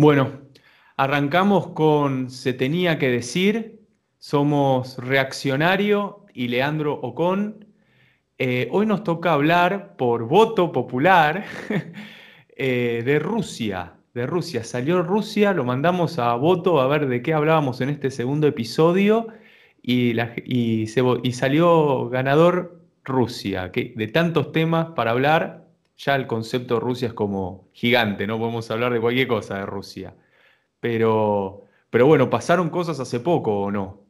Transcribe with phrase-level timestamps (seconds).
[0.00, 0.30] Bueno,
[0.96, 3.80] arrancamos con Se tenía que decir.
[4.18, 7.67] Somos Reaccionario y Leandro Ocon.
[8.40, 11.44] Eh, hoy nos toca hablar por voto popular
[12.56, 13.94] eh, de Rusia.
[14.14, 14.62] De Rusia.
[14.62, 19.28] Salió Rusia, lo mandamos a voto a ver de qué hablábamos en este segundo episodio
[19.82, 20.14] y,
[21.32, 23.70] salió ganador Rusia.
[23.72, 28.70] De tantos temas para hablar, ya el concepto de Rusia es como gigante, no podemos
[28.70, 30.14] hablar de cualquier cosa de Rusia.
[30.80, 34.07] Pero, pero bueno, ¿pasaron cosas hace poco o no?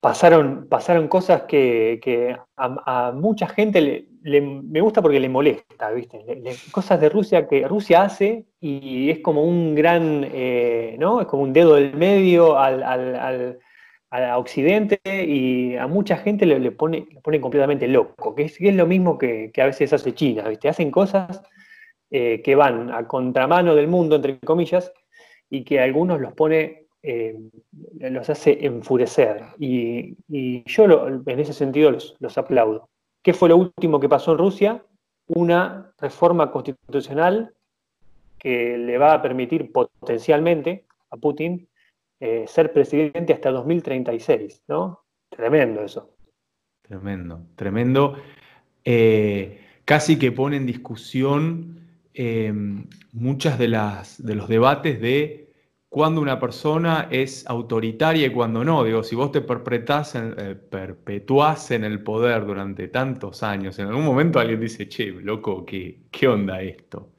[0.00, 6.24] Pasaron, pasaron cosas que, a, mucha gente le, me gusta porque le molesta, ¿viste?
[6.72, 11.20] cosas de Rusia que Rusia hace y es como un gran, eh, ¿no?
[11.20, 12.82] Es como un dedo del medio al
[14.10, 19.16] a Occidente y a mucha gente le, pone, pone completamente loco, que es, lo mismo
[19.16, 20.68] que, a veces hace China, ¿viste?
[20.68, 21.42] Hacen cosas
[22.10, 24.92] eh, que van a contramano del mundo, entre comillas,
[25.48, 27.38] y que a algunos los pone, eh,
[27.98, 29.44] los hace enfurecer.
[29.58, 30.16] Y,
[30.66, 32.88] yo en ese sentido los, los aplaudo.
[33.22, 34.84] ¿Qué fue lo último que pasó en Rusia?
[35.28, 37.54] Una reforma constitucional
[38.38, 41.68] que le va a permitir potencialmente a Putin
[42.18, 45.04] eh, ser presidente hasta 2036, ¿no?
[45.28, 46.14] Tremendo eso.
[46.82, 48.16] Tremendo, tremendo.
[48.84, 51.76] Eh, casi que pone en discusión
[53.12, 55.49] muchas de, las, de los debates de
[55.90, 58.82] cuándo una persona es autoritaria y cuándo no.
[58.84, 64.60] Digo, si vos te perpetuás en, el poder durante tantos años, en algún momento alguien
[64.60, 67.10] dice, che, loco, ¿qué, qué onda esto?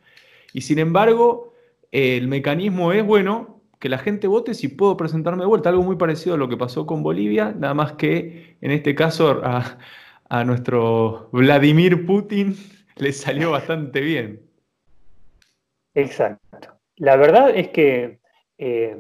[0.54, 1.54] Y sin embargo,
[1.92, 5.70] el mecanismo es, bueno, que la gente vote si puedo presentarme de vuelta.
[5.70, 9.42] Algo muy parecido a lo que pasó con Bolivia, nada más que en este caso
[9.44, 9.78] a,
[10.46, 12.56] nuestro Vladimir Putin
[12.96, 14.42] le salió bastante bien.
[15.94, 16.80] Exacto.
[16.96, 18.21] La verdad es que
[18.62, 18.96] eh,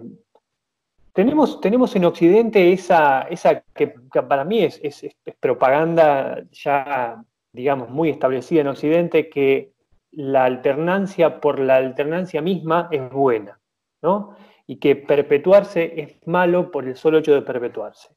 [1.13, 3.89] tenemos, tenemos en Occidente esa, esa que,
[4.27, 4.81] para mí es,
[5.39, 7.23] propaganda ya,
[7.53, 9.71] digamos, muy establecida en Occidente, que
[10.11, 13.59] la alternancia por la alternancia misma es buena,
[14.01, 14.35] ¿no?
[14.65, 18.09] y que perpetuarse es malo por el solo hecho de perpetuarse.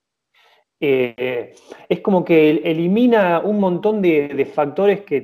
[0.81, 1.53] Eh,
[1.89, 5.21] es como que elimina un montón de, factores que,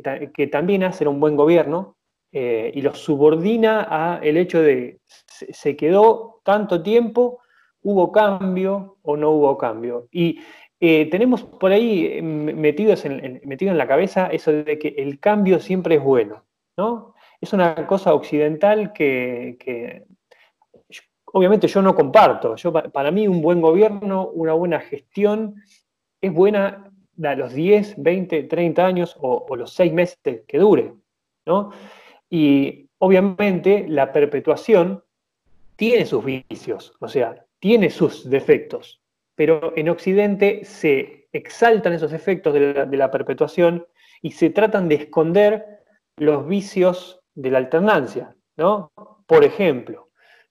[0.49, 1.97] también hacen un buen gobierno
[2.33, 7.41] eh, y los subordina a el hecho de se quedó tanto tiempo,
[7.83, 10.09] hubo cambio o no hubo cambio.
[10.11, 10.41] Y
[10.79, 15.61] eh, tenemos por ahí metidos en, metido en la cabeza eso de que el cambio
[15.61, 16.45] siempre es bueno,
[16.77, 17.15] ¿no?
[17.41, 20.05] Es una cosa occidental que, que
[21.33, 22.57] obviamente yo no comparto.
[22.57, 25.57] Yo, para mí un buen gobierno, una buena gestión,
[26.21, 26.91] es buena
[27.23, 30.95] a los 10, 20, 30 años o, los 6 meses que dure.
[31.47, 31.71] ¿no?
[32.31, 35.03] Y obviamente la perpetuación
[35.77, 39.03] tiene sus vicios, o sea, tiene sus defectos,
[39.35, 43.87] pero en Occidente se exaltan esos efectos de la, perpetuación
[44.23, 45.81] y se tratan de esconder
[46.17, 48.37] los vicios de la alternancia.
[48.57, 48.93] ¿no?
[49.27, 50.11] Por ejemplo,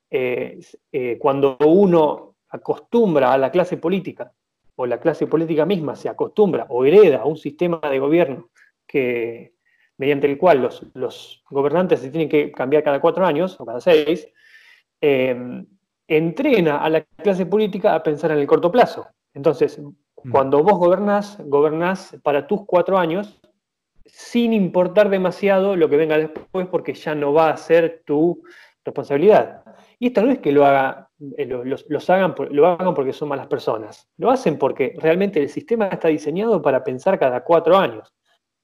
[0.10, 0.60] eh,
[0.92, 4.32] eh, cuando uno acostumbra a la clase política,
[4.76, 8.50] o la clase política misma se acostumbra o hereda a un sistema de gobierno
[8.88, 9.54] que,
[10.00, 10.62] mediante el cual
[10.94, 14.28] los, gobernantes se tienen que cambiar cada cuatro años o cada seis,
[15.02, 15.64] eh,
[16.08, 19.06] entrena a la clase política a pensar en el corto plazo.
[19.34, 20.32] Entonces, mm.
[20.32, 23.40] cuando vos gobernás, gobernás para tus cuatro años
[24.06, 28.42] sin importar demasiado lo que venga después porque ya no va a ser tu
[28.84, 29.64] responsabilidad.
[30.00, 33.48] Y esto no es que lo, haga, eh, los, hagan, lo hagan porque son malas
[33.48, 38.14] personas, lo hacen porque realmente el sistema está diseñado para pensar cada cuatro años.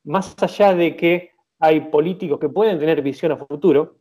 [0.05, 3.97] Más allá de que hay políticos que pueden tener visión a futuro,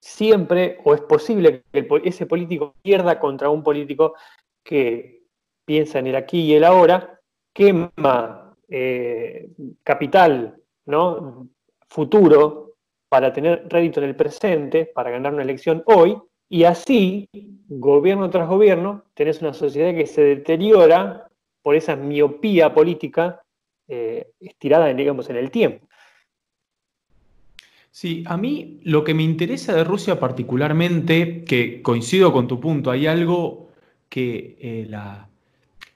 [0.00, 4.14] siempre o es posible que ese político pierda contra un político
[4.62, 5.24] que
[5.64, 7.20] piensa en el aquí y el ahora,
[7.52, 9.48] quema eh,
[9.82, 11.48] capital, ¿no?
[11.88, 12.74] futuro
[13.08, 16.18] para tener rédito en el presente, para ganar una elección hoy,
[16.48, 17.28] y así,
[17.68, 21.28] gobierno tras gobierno, tenés una sociedad que se deteriora
[21.62, 23.42] por esa miopía política
[23.88, 25.86] eh, estirada, digamos, en el tiempo.
[27.90, 32.90] Sí, a mí lo que me interesa de Rusia particularmente, que coincido con tu punto,
[32.90, 33.70] hay algo
[34.10, 34.90] que eh,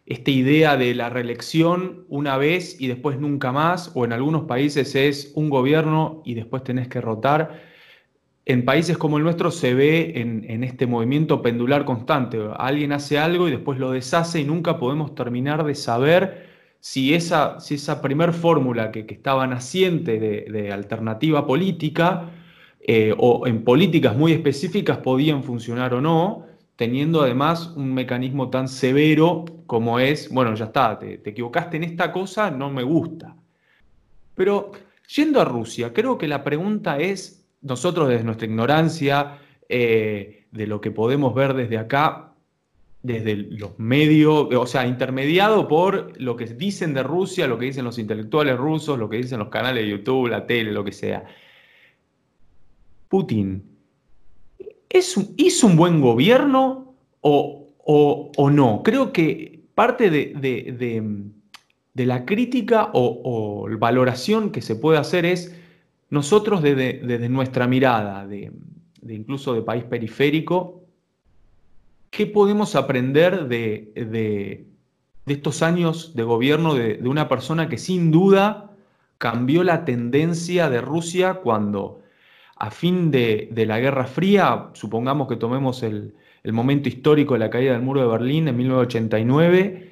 [0.07, 4.95] esta idea de la reelección una vez y después nunca más, o en algunos países
[4.95, 7.61] es un gobierno y después tenés que rotar.
[8.47, 12.41] En países como el nuestro se ve en, este movimiento pendular constante.
[12.57, 16.50] Alguien hace algo y después lo deshace y nunca podemos terminar de saber
[16.81, 22.31] si esa, si esa primer fórmula que, estaba naciente de, alternativa política
[22.81, 26.51] eh, o en políticas muy específicas podían funcionar o no
[26.81, 32.11] teniendo además un mecanismo tan severo como es, bueno, ya está, te, equivocaste en esta
[32.11, 33.37] cosa, no me gusta.
[34.35, 34.73] Pero
[35.15, 39.39] yendo a Rusia, creo que la pregunta es, nosotros desde nuestra ignorancia,
[39.69, 42.30] eh, de lo que podemos ver desde acá,
[43.03, 47.85] desde los medios, o sea, intermediado por lo que dicen de Rusia, lo que dicen
[47.85, 51.25] los intelectuales rusos, lo que dicen los canales de YouTube, la tele, lo que sea.
[53.09, 53.71] Putin
[55.37, 58.83] ¿hizo un buen gobierno o, no?
[58.83, 61.31] Creo que parte de,
[61.95, 65.57] la crítica o, valoración que se puede hacer es
[66.11, 68.53] nosotros desde, nuestra mirada, de,
[69.09, 70.80] incluso de país periférico,
[72.11, 74.67] ¿qué podemos aprender de,
[75.27, 78.73] estos años de gobierno de, una persona que sin duda
[79.19, 82.03] cambió la tendencia de Rusia cuando
[82.57, 86.15] a fin de, la Guerra Fría, supongamos que tomemos el,
[86.45, 89.91] momento histórico de la caída del muro de Berlín en 1989,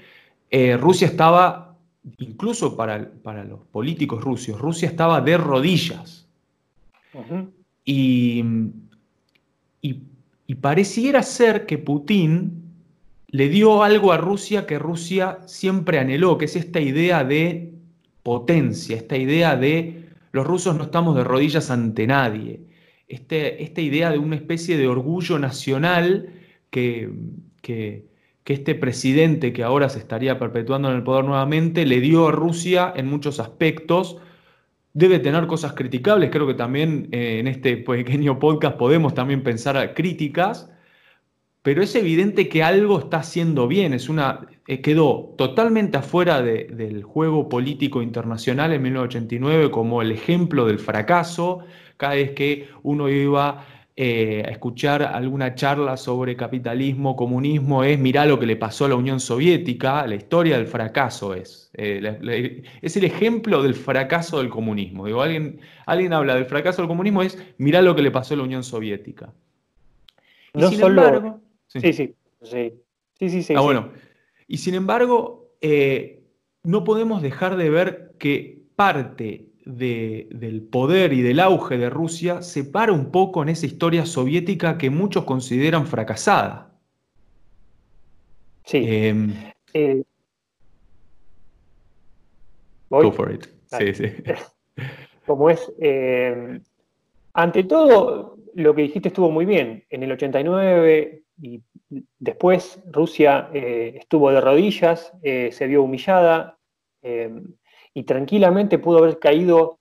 [0.50, 1.76] eh, Rusia estaba,
[2.18, 6.26] incluso para, para, los políticos rusos, Rusia estaba de rodillas.
[7.84, 8.44] y,
[9.82, 10.02] y
[10.54, 12.68] pareciera ser que Putin
[13.28, 17.74] le dio algo a Rusia que Rusia siempre anheló, que es esta idea de
[18.22, 22.60] potencia, esta idea de los rusos no estamos de rodillas ante nadie.
[23.06, 26.30] Este, esta idea de una especie de orgullo nacional
[26.70, 27.10] que,
[27.62, 28.06] que,
[28.44, 32.92] este presidente que ahora se estaría perpetuando en el poder nuevamente le dio a Rusia
[32.96, 34.16] en muchos aspectos.
[34.98, 39.94] Debe tener cosas criticables, creo que también eh, en este pequeño podcast podemos también pensar
[39.94, 40.72] críticas,
[41.62, 47.04] pero es evidente que algo está haciendo bien, es una, eh, quedó totalmente afuera del
[47.04, 51.60] juego político internacional en 1989 como el ejemplo del fracaso,
[51.96, 53.64] cada vez que uno iba
[54.00, 58.90] eh, a escuchar alguna charla sobre capitalismo, comunismo, es mirá lo que le pasó a
[58.90, 61.68] la Unión Soviética, la historia del fracaso es.
[61.74, 65.04] Eh, es el ejemplo del fracaso del comunismo.
[65.06, 68.36] Digo, alguien, alguien habla del fracaso del comunismo, es mirá lo que le pasó a
[68.36, 69.32] la Unión Soviética.
[70.54, 71.40] no solo...
[71.66, 72.72] Sí, sí, sí.
[73.18, 73.90] Sí, sí, ah, bueno.
[74.46, 76.22] Y sin embargo, eh,
[76.62, 82.64] no podemos dejar de ver que parte del poder y del auge de Rusia se
[82.64, 86.72] para un poco en esa historia soviética que muchos consideran fracasada.
[88.64, 88.82] Sí.
[88.86, 89.34] Em,
[89.74, 90.02] eh,
[92.88, 93.46] go for it.
[93.66, 94.04] Sí, sí.
[95.26, 96.62] Como es, em,
[97.34, 99.84] ante todo, lo que dijiste estuvo muy bien.
[99.90, 101.62] En el 89 y
[102.18, 106.58] después Rusia eh, estuvo de rodillas, eh, se vio humillada
[107.02, 107.52] em,
[107.98, 109.78] y tranquilamente pudo haber caído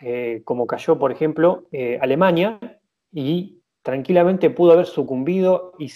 [0.00, 1.64] eh, como cayó, por ejemplo,
[2.00, 2.58] Alemania
[3.10, 5.90] y tranquilamente pudo haber sucumbido y,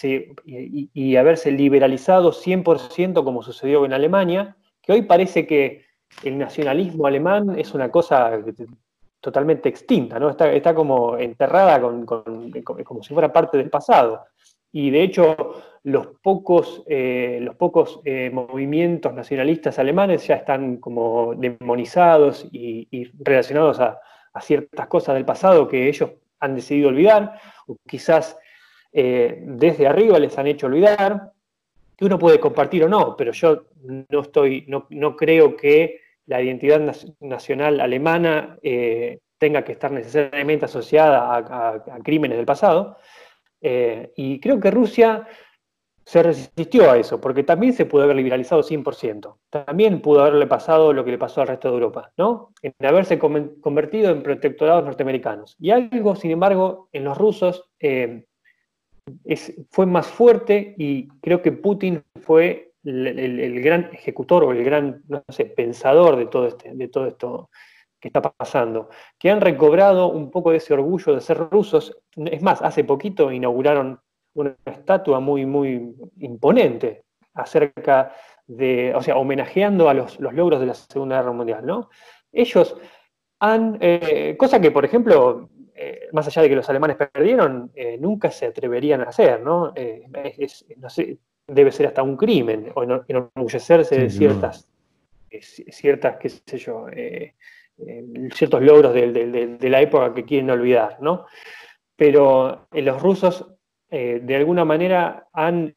[0.93, 5.87] y, haberse liberalizado 100% como sucedió en Alemania, que hoy parece que
[6.23, 8.31] el nacionalismo alemán es una cosa
[9.20, 10.31] totalmente extinta, ¿no?
[10.31, 14.25] está, está como enterrada como si fuera parte del pasado.
[14.72, 21.34] Y de hecho, los pocos, eh, los pocos eh, movimientos nacionalistas alemanes ya están como
[21.34, 24.01] demonizados y, relacionados a,
[24.41, 28.39] ciertas cosas del pasado que ellos han decidido olvidar, o quizás
[28.93, 31.32] eh, desde arriba les han hecho olvidar,
[31.96, 36.81] que uno puede compartir o no, pero yo no, estoy, no, creo que la identidad
[37.19, 38.60] nacional alemana
[39.39, 42.98] tenga que estar necesariamente asociada a crímenes del pasado.
[43.60, 45.27] Eh, y creo que Rusia
[46.05, 49.36] se resistió a eso, porque también se pudo haber liberalizado 100%.
[49.50, 52.55] También pudo haberle pasado lo que le pasó al resto de Europa, ¿no?
[52.62, 55.55] En haberse convertido en protectorados norteamericanos.
[55.60, 58.24] Y algo, sin embargo, en los rusos eh,
[59.70, 65.22] fue más fuerte y creo que Putin fue el, gran ejecutor o el gran, no
[65.29, 67.50] sé, pensador de todo, este, de todo esto
[68.00, 68.88] que está pasando,
[69.19, 71.96] que han recobrado un poco de ese orgullo de ser rusos.
[72.17, 74.00] Es más, hace poquito inauguraron
[74.34, 78.12] una estatua muy, muy imponente acerca
[78.46, 81.90] de, o sea, homenajeando a los, logros de la Segunda Guerra Mundial, ¿no?
[82.32, 82.76] Ellos
[83.40, 87.96] han, eh, cosa que, por ejemplo, eh, más allá de que los alemanes perdieron, eh,
[87.98, 89.72] nunca se atreverían a hacer, ¿no?
[91.50, 94.69] debe ser hasta un crimen, o enorgullecerse de ciertas,
[95.70, 96.86] ciertas, qué sé yo,
[98.32, 101.27] ciertos logros de, la época que quieren olvidar, ¿no?
[101.97, 103.47] Pero los rusos
[103.91, 105.75] de alguna manera han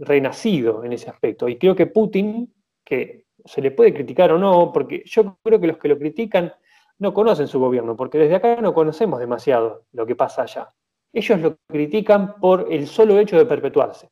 [0.00, 1.48] renacido en ese aspecto.
[1.48, 2.52] Y creo que Putin,
[2.84, 6.52] que se le puede criticar o no, porque yo creo que los que lo critican
[6.98, 10.72] no conocen su gobierno, porque desde acá no conocemos demasiado lo que pasa allá.
[11.12, 14.08] Ellos lo critican por el solo hecho de perpetuarse,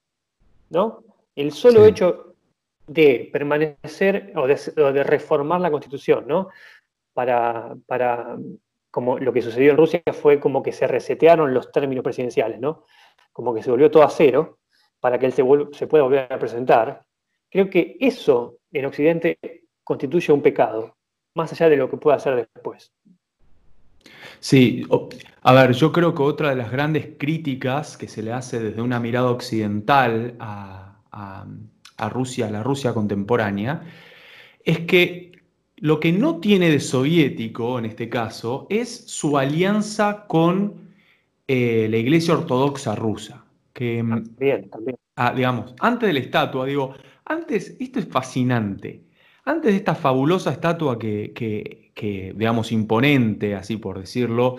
[0.71, 1.03] ¿no?
[1.35, 2.35] El solo hecho
[2.87, 6.49] de permanecer o de, reformar la constitución, ¿no?
[7.15, 8.37] Para, para,
[8.91, 12.85] como lo que sucedió en Rusia fue como que se resetearon los términos presidenciales, ¿no?
[13.33, 14.59] Como que se volvió todo a cero
[15.01, 15.43] para que él se,
[15.73, 17.05] se pueda volver a presentar.
[17.51, 19.39] Creo que eso en Occidente
[19.83, 20.97] constituye un pecado,
[21.35, 22.93] más allá de lo que pueda hacer después.
[24.41, 24.85] Sí,
[25.43, 28.83] a ver, yo creo que otra de las grandes críticas que se le hace desde
[28.83, 31.01] una mirada occidental a,
[31.97, 33.83] a Rusia, a la Rusia contemporánea,
[34.65, 35.33] es que
[35.77, 40.75] lo que no tiene de soviético en este caso es su alianza con
[41.47, 43.45] eh, la Iglesia Ortodoxa rusa.
[43.73, 44.97] Que, también, también.
[45.17, 49.03] Ah, digamos, antes de la estatua, digo, antes, esto es fascinante.
[49.45, 51.93] Antes de esta fabulosa estatua que,
[52.37, 54.57] digamos, imponente, así por decirlo,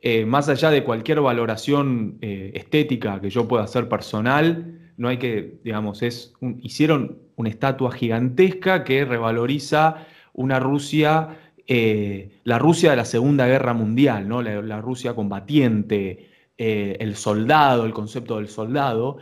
[0.00, 5.18] eh, más allá de cualquier valoración eh, estética que yo pueda hacer personal, no hay
[5.18, 10.06] que, digamos, es hicieron una estatua gigantesca que revaloriza
[10.38, 14.40] una Rusia, eh, la Rusia de la Segunda Guerra Mundial, ¿no?
[14.42, 19.18] la Rusia combatiente, el soldado, el concepto del soldado.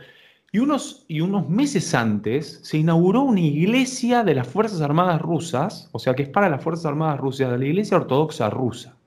[0.51, 5.89] Y unos, y unos meses antes se inauguró una iglesia de las Fuerzas Armadas rusas,
[5.91, 8.97] o sea que es para las Fuerzas Armadas rusas, de la Iglesia Ortodoxa rusa.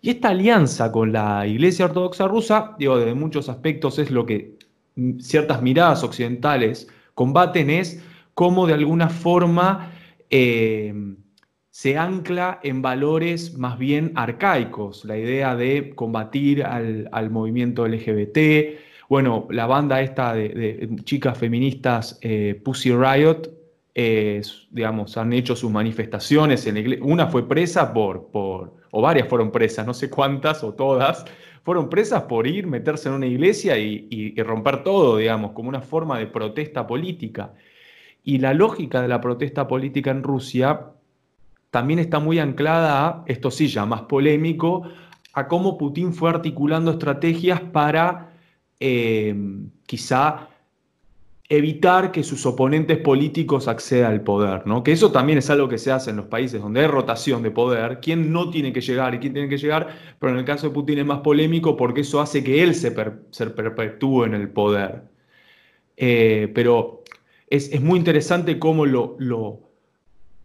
[0.00, 4.56] Y esta alianza con la Iglesia Ortodoxa rusa, digo, desde muchos aspectos es lo que
[5.18, 8.02] ciertas miradas occidentales combaten, es
[8.34, 9.90] cómo de alguna forma
[10.30, 10.94] eh,
[11.72, 18.38] se ancla en valores más bien arcaicos, la idea de combatir al, al movimiento LGBT,
[19.08, 23.48] bueno, la banda esta de, chicas feministas eh, Pussy Riot,
[24.70, 27.04] digamos, han hecho sus manifestaciones en la iglesia.
[27.04, 31.24] Una fue presa por, por, o varias fueron presas, no sé cuántas o todas,
[31.62, 36.18] fueron presas por ir, meterse en una iglesia y, romper todo, digamos, como una forma
[36.18, 37.54] de protesta política.
[38.22, 40.86] Y la lógica de la protesta política en Rusia
[41.72, 44.82] también está muy anclada a, esto sí ya más polémico,
[45.32, 48.34] a cómo Putin fue articulando estrategias para
[48.78, 49.34] eh,
[49.86, 50.50] quizá
[51.48, 54.84] evitar que sus oponentes políticos accedan al poder, ¿no?
[54.84, 57.50] Que eso también es algo que se hace en los países donde hay rotación de
[57.50, 59.88] poder, quién no tiene que llegar y quién tiene que llegar,
[60.18, 62.90] pero en el caso de Putin es más polémico porque eso hace que él se,
[62.90, 65.04] perpetúe en el poder.
[65.96, 67.02] Eh, pero
[67.48, 69.71] es, muy interesante cómo lo, lo,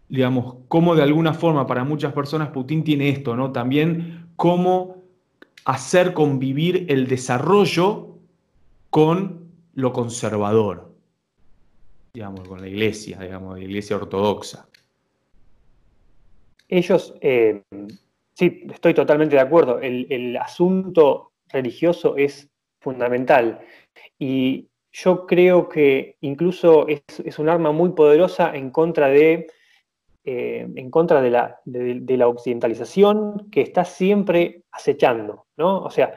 [0.10, 3.52] digamos, cómo de alguna forma para muchas personas Putin tiene esto, ¿no?
[3.52, 5.04] También cómo
[5.66, 8.18] hacer convivir el desarrollo
[8.90, 10.92] con lo conservador,
[12.14, 14.68] digamos, con la iglesia, digamos, la iglesia ortodoxa.
[16.70, 17.64] Ellos, eh,
[18.34, 22.50] sí, estoy totalmente de acuerdo, el, asunto religioso es
[22.80, 23.60] fundamental
[24.20, 27.04] y yo creo que incluso es,
[27.38, 29.48] un arma muy poderosa en contra de,
[30.30, 35.80] eh, en contra de la, de, la, occidentalización que está siempre acechando, ¿no?
[35.80, 36.16] O sea,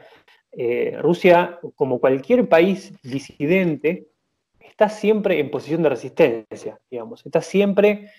[0.50, 4.08] eh, Rusia, como cualquier país disidente,
[4.58, 8.10] está siempre en posición de resistencia, digamos, está siempre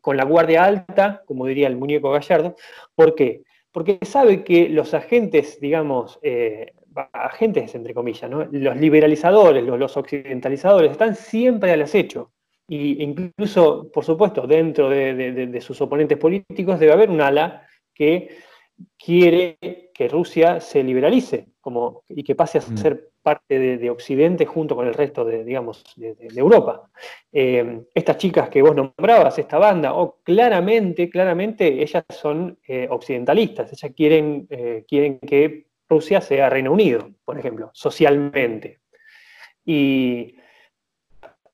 [0.00, 2.56] con la guardia alta, como diría el muñeco Gallardo.
[2.94, 3.42] ¿Por qué?
[3.72, 6.72] Porque sabe que los agentes, digamos, eh,
[7.12, 12.32] agentes entre comillas, los liberalizadores, los, occidentalizadores, están siempre al acecho.
[12.68, 18.36] Y incluso, por supuesto, dentro de sus oponentes políticos debe haber un ala que
[18.98, 19.58] quiere
[19.94, 22.76] que Rusia se liberalice como, y que pase a mm.
[22.76, 26.88] ser parte de, Occidente junto con el resto de, digamos, de, Europa.
[27.32, 33.72] Eh, estas chicas que vos nombrabas, esta banda, o claramente, claramente ellas son eh, occidentalistas,
[33.72, 38.80] ellas quieren, eh, quieren que Rusia sea Reino Unido, por ejemplo, socialmente.
[39.64, 40.36] Y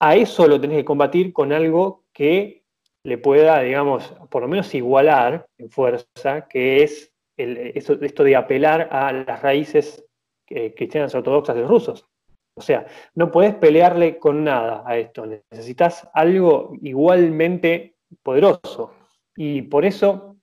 [0.02, 2.64] a eso lo tenés que combatir con algo que
[3.04, 9.12] le pueda, digamos, por lo menos igualar en fuerza, que es esto de apelar a
[9.12, 10.04] las raíces
[10.48, 12.08] eh, cristianas ortodoxas de los rusos.
[12.56, 17.94] O sea, no puedes pelearle con nada a esto, necesitas algo igualmente
[18.24, 18.94] poderoso.
[19.36, 20.36] Y por eso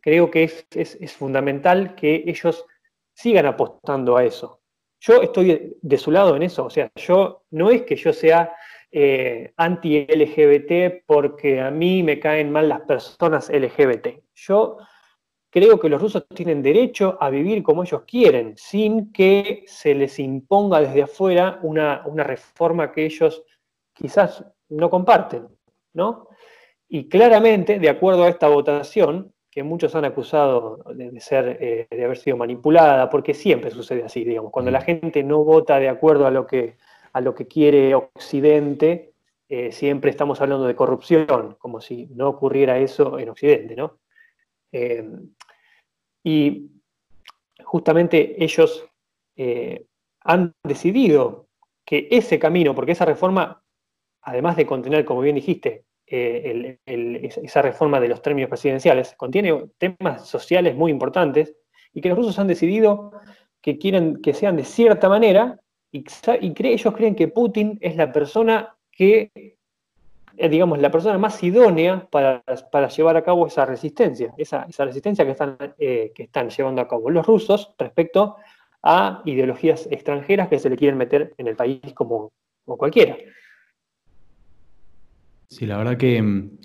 [0.00, 2.66] creo que es, fundamental que ellos
[3.14, 4.60] sigan apostando a eso.
[5.00, 8.52] yo estoy de su lado en eso, o sea, yo no es que yo sea
[8.90, 14.22] eh, anti-LGBT porque a mí me caen mal las personas LGBT.
[14.34, 14.78] Yo
[15.50, 20.18] creo que los rusos tienen derecho a vivir como ellos quieren, sin que se les
[20.18, 23.44] imponga desde afuera una, una reforma que ellos
[23.92, 25.48] quizás no comparten,
[25.94, 26.28] ¿no?
[26.88, 32.04] Y claramente, de acuerdo a esta votación, que muchos han acusado de, ser, eh, de
[32.04, 36.26] haber sido manipulada, porque siempre sucede así, digamos, cuando la gente no vota de acuerdo
[36.26, 36.76] a lo que,
[37.12, 39.14] a lo que quiere Occidente,
[39.48, 44.00] eh, siempre estamos hablando de corrupción, como si no ocurriera eso en Occidente, ¿no?
[44.72, 45.08] Eh,
[46.22, 46.70] y
[47.64, 48.84] justamente ellos
[50.22, 51.46] han decidido
[51.86, 53.62] que ese camino, porque esa reforma,
[54.22, 60.28] además de contener, como bien dijiste, eh, esa reforma de los términos presidenciales, contiene temas
[60.28, 61.54] sociales muy importantes
[61.92, 63.12] y que los rusos han decidido
[63.60, 65.60] que quieren que sean de cierta manera
[65.92, 66.04] y,
[66.40, 69.30] ellos creen que Putin es la persona que,
[70.36, 72.42] eh, digamos, la persona más idónea para,
[72.88, 77.10] llevar a cabo esa resistencia, esa, resistencia que están, eh, que están llevando a cabo
[77.10, 78.36] los rusos respecto
[78.82, 82.32] a ideologías extranjeras que se le quieren meter en el país como,
[82.64, 83.16] como cualquiera.
[85.48, 86.58] Sí, la verdad que mm,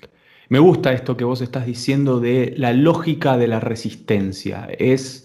[0.50, 4.68] me gusta esto que vos estás diciendo de la lógica de la resistencia.
[4.78, 5.24] Es,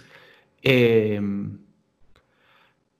[0.62, 1.58] em,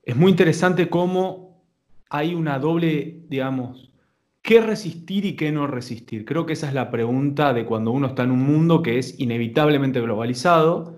[0.09, 1.63] es muy interesante cómo
[2.09, 3.93] hay una doble, digamos,
[4.41, 6.25] ¿qué resistir y qué no resistir?
[6.25, 9.21] Creo que esa es la pregunta de cuando uno está en un mundo que es
[9.21, 10.97] inevitablemente globalizado.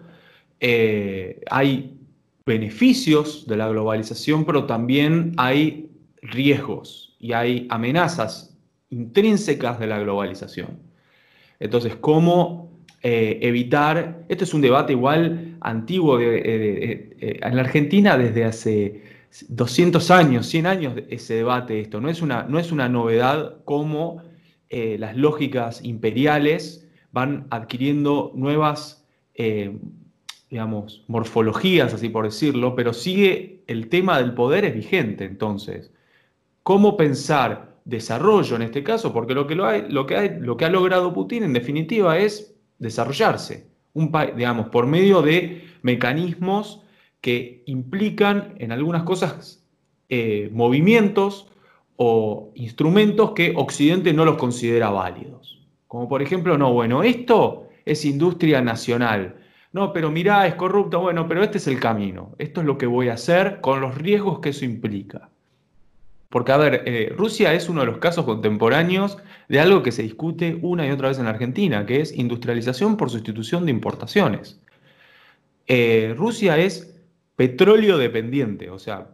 [0.60, 1.98] Eh, hay
[2.46, 5.90] beneficios de la globalización, pero también hay
[6.22, 8.56] riesgos y hay amenazas
[8.90, 10.78] intrínsecas de la globalización.
[11.58, 12.69] Entonces, ¿cómo
[13.02, 14.24] eh, evitar?
[14.28, 19.02] Este es un debate igual antiguo eh, eh, en la Argentina desde hace
[19.48, 22.00] 200 años, 100 años ese debate esto.
[22.00, 24.22] No es una, no es una novedad cómo
[24.72, 29.04] las lógicas imperiales van adquiriendo nuevas,
[30.48, 35.24] digamos, morfologías, así por decirlo, pero sigue el tema del poder es vigente.
[35.24, 35.90] Entonces,
[36.62, 41.12] ¿cómo pensar desarrollo en este caso, porque lo que, lo, que lo que ha logrado
[41.12, 46.82] Putin en definitiva es desarrollarse, un, digamos, por medio de mecanismos
[47.20, 49.64] que implican en algunas cosas
[50.08, 51.46] eh, movimientos
[51.96, 55.68] o instrumentos que Occidente no los considera válidos.
[55.86, 59.36] Como por ejemplo, no, bueno, esto es industria nacional.
[59.72, 61.00] No, pero mirá, es corrupto.
[61.00, 62.34] Bueno, pero este es el camino.
[62.38, 65.30] Esto es lo que voy a hacer con los riesgos que eso implica.
[66.30, 70.04] Porque, a ver, eh, Rusia es uno de los casos contemporáneos de algo que se
[70.04, 74.60] discute una y otra vez en Argentina, que es industrialización por sustitución de importaciones.
[75.66, 76.96] Eh, Rusia es
[77.34, 79.08] petróleo dependiente, o sea,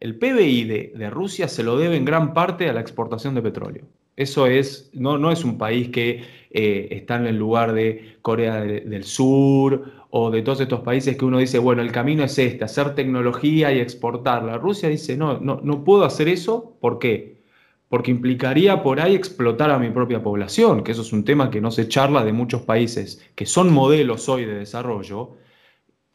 [0.00, 3.84] el PBI de, Rusia se lo debe en gran parte a la exportación de petróleo.
[4.16, 8.60] Eso es, no, no es un país que eh, está en el lugar de Corea
[8.60, 12.64] del Sur o de todos estos países que uno dice, bueno, el camino es este,
[12.64, 14.58] hacer tecnología y exportarla.
[14.58, 17.42] Rusia dice, no, no, no puedo hacer eso, ¿por qué?
[17.88, 21.60] Porque implicaría por ahí explotar a mi propia población, que eso es un tema que
[21.60, 25.36] no se charla de muchos países que son modelos hoy de desarrollo,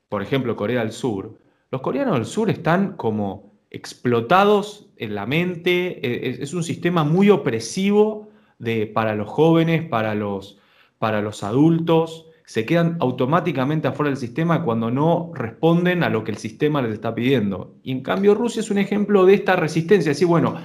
[0.10, 1.40] por ejemplo Corea del Sur.
[1.72, 7.30] Los coreanos del sur están como explotados en la mente, e, es, un sistema muy
[7.30, 8.30] opresivo
[8.62, 10.58] de, para los jóvenes, para los,
[11.00, 16.32] para los adultos se quedan automáticamente afuera del sistema cuando no responden a lo que
[16.32, 17.76] el sistema les está pidiendo.
[17.82, 20.56] Y en cambio Rusia es un ejemplo de esta resistencia, decir, bueno,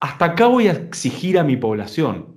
[0.00, 2.34] hasta acá voy a exigir a mi población.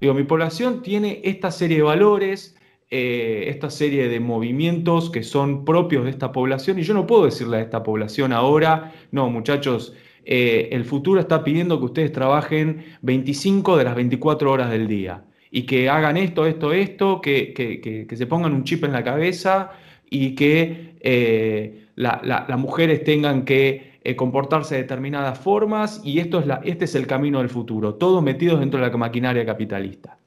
[0.00, 2.56] Digo, mi población tiene esta serie de valores,
[2.88, 7.24] eh, esta serie de movimientos que son propios de esta población y yo no puedo
[7.24, 9.92] decirle a esta población ahora, no muchachos,
[10.30, 15.24] eh, el futuro está pidiendo que ustedes trabajen 25 de las 24 horas del día
[15.50, 19.70] y que hagan esto, esto, esto, que, se pongan un chip en la cabeza
[20.10, 26.46] y que eh, las mujeres tengan que eh, comportarse de determinadas formas y esto es
[26.64, 30.18] este es el camino del futuro, todos metidos dentro de la maquinaria capitalista.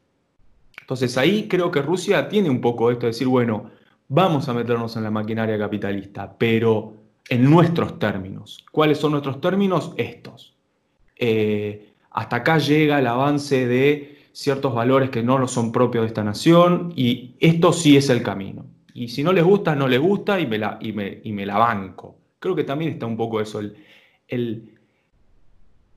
[0.80, 3.70] Entonces ahí creo que Rusia tiene un poco esto de decir, bueno,
[4.08, 8.66] vamos a meternos en la maquinaria capitalista, pero en nuestros términos.
[8.72, 9.94] ¿Cuáles son nuestros términos?
[9.98, 10.56] Estos.
[11.16, 16.24] Eh, hasta acá llega el avance de ciertos valores que no son propios de esta
[16.24, 18.66] nación y esto sí es el camino.
[18.94, 22.18] Y si no les gusta, no les gusta y me la, y me, la banco.
[22.40, 23.62] Creo que también está un poco eso,
[24.28, 24.78] el,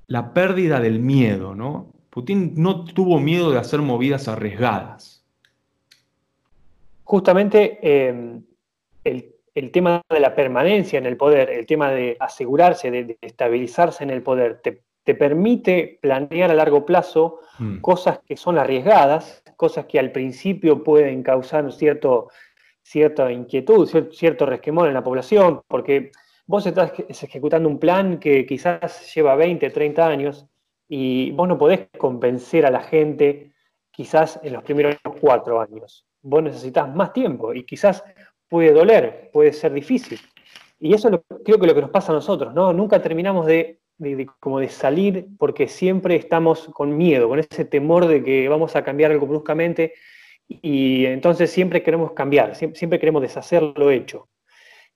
[0.06, 1.92] la pérdida del miedo, ¿no?
[2.10, 5.24] Putin no tuvo miedo de hacer movidas arriesgadas.
[7.02, 8.42] Justamente em,
[9.02, 9.33] el
[9.70, 14.22] tema de la permanencia en el poder, el tema de asegurarse, de, estabilizarse en el
[14.22, 14.82] poder, te,
[15.14, 17.80] permite planear a largo plazo mm.
[17.80, 22.30] cosas que son arriesgadas, cosas que al principio pueden causar cierto,
[22.82, 26.10] cierta inquietud, cierto resquemón en la población, porque
[26.46, 30.46] vos estás ejecutando un plan que quizás lleva 20, 30 años
[30.88, 33.52] y vos no podés convencer a la gente
[33.90, 36.06] quizás en los primeros cuatro años.
[36.22, 38.04] Vos necesitas más tiempo y quizás
[38.54, 40.20] puede doler, puede ser difícil.
[40.78, 41.10] Y eso
[41.44, 42.72] creo que lo que nos pasa a nosotros, ¿no?
[42.72, 43.80] Nunca terminamos de,
[44.38, 48.84] como de salir porque siempre estamos con miedo, con ese temor de que vamos a
[48.84, 49.94] cambiar algo bruscamente
[50.46, 54.28] y entonces siempre queremos cambiar, siempre, queremos deshacer lo hecho.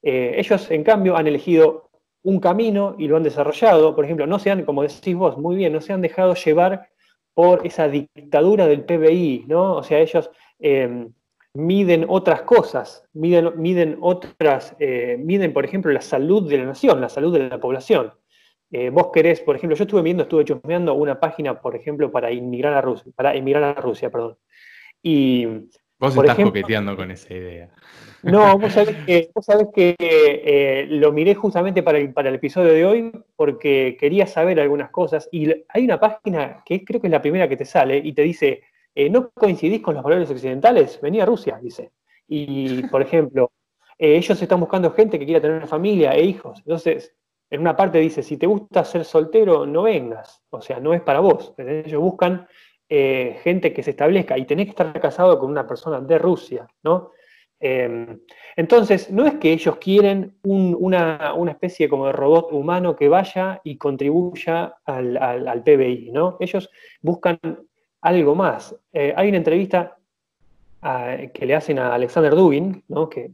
[0.02, 1.90] Eh, ellos, en cambio, han elegido
[2.22, 3.96] un camino y lo han desarrollado.
[3.96, 6.90] Por ejemplo, no se han, como decís vos muy bien, no se han dejado llevar
[7.34, 9.74] por esa dictadura del PBI, ¿no?
[9.74, 11.08] O sea, ellos eh,
[11.58, 17.00] miden otras cosas, miden, miden otras, eh, miden, por ejemplo, la salud de la nación,
[17.00, 18.12] la salud de la población.
[18.70, 22.30] Eh, vos querés, por ejemplo, yo estuve viendo, estuve chusmeando una página, por ejemplo, para
[22.30, 24.36] inmigrar a Rusia, para emigrar a Rusia, perdón.
[25.02, 25.46] Y,
[25.98, 27.70] vos estás coqueteando con esa idea.
[28.22, 32.36] No, vos sabés que, vos sabés que eh, lo miré justamente para el, para el
[32.36, 37.08] episodio de hoy porque quería saber algunas cosas y hay una página que creo que
[37.08, 38.62] es la primera que te sale y te dice,
[38.98, 41.00] eh, ¿no coincidís con los valores occidentales?
[41.00, 41.92] Venía a Rusia, dice.
[42.26, 43.52] Y, por ejemplo,
[43.96, 46.58] eh, ellos están buscando gente que quiera tener una familia e hijos.
[46.58, 47.14] Entonces,
[47.48, 50.42] en una parte dice, si te gusta ser soltero, no vengas.
[50.50, 51.54] O sea, no es para vos.
[51.58, 52.48] Ellos buscan
[52.88, 56.66] eh, gente que se establezca y tenés que estar casado con una persona de Rusia,
[56.82, 57.12] ¿no?
[57.60, 58.20] Em,
[58.56, 63.78] entonces, no es que ellos quieren una, especie como de robot humano que vaya y
[63.78, 66.36] contribuya al, al PBI, ¿no?
[66.40, 66.68] Ellos
[67.00, 67.38] buscan
[68.00, 68.74] algo más.
[68.92, 69.96] Eh, hay una entrevista
[70.82, 73.30] ah, que le hacen a Alexander Dubin, que,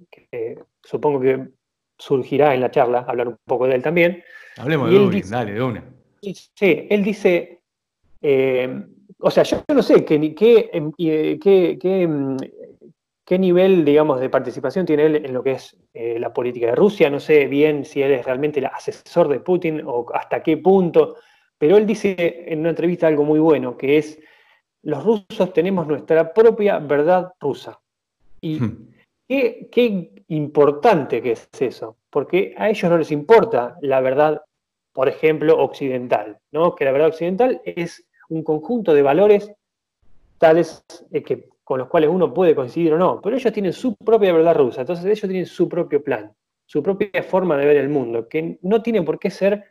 [0.83, 1.49] supongo que
[1.99, 4.23] surgirá en la charla, hablar un poco de él también.
[4.57, 5.85] Hablemos de Dubin, dale, de una.
[6.21, 7.61] Sí, él dice,
[8.23, 8.83] eh,
[9.19, 12.37] o sea, yo no sé qué, qué, em, qué, em,
[13.25, 16.75] qué, nivel, digamos, de participación tiene él en lo que es eh, la política de
[16.75, 20.57] Rusia, no sé bien si él es realmente el asesor de Putin o hasta qué
[20.57, 21.17] punto,
[21.59, 24.19] pero él dice en una entrevista algo muy bueno, que es
[24.85, 27.81] los rusos tenemos nuestra propia verdad rusa.
[28.41, 28.89] Y hmm.
[29.29, 34.43] qué, importante que es eso, porque a ellos no les importa la verdad,
[34.93, 36.75] por ejemplo, occidental, ¿no?
[36.75, 39.53] que la verdad occidental es un conjunto de valores
[40.39, 43.95] tales eh, que, con los cuales uno puede coincidir o no, pero ellos tienen su
[43.97, 46.33] propia verdad rusa, entonces ellos tienen su propio plan,
[46.67, 49.65] su propia forma de ver el mundo, que no tiene por qué ser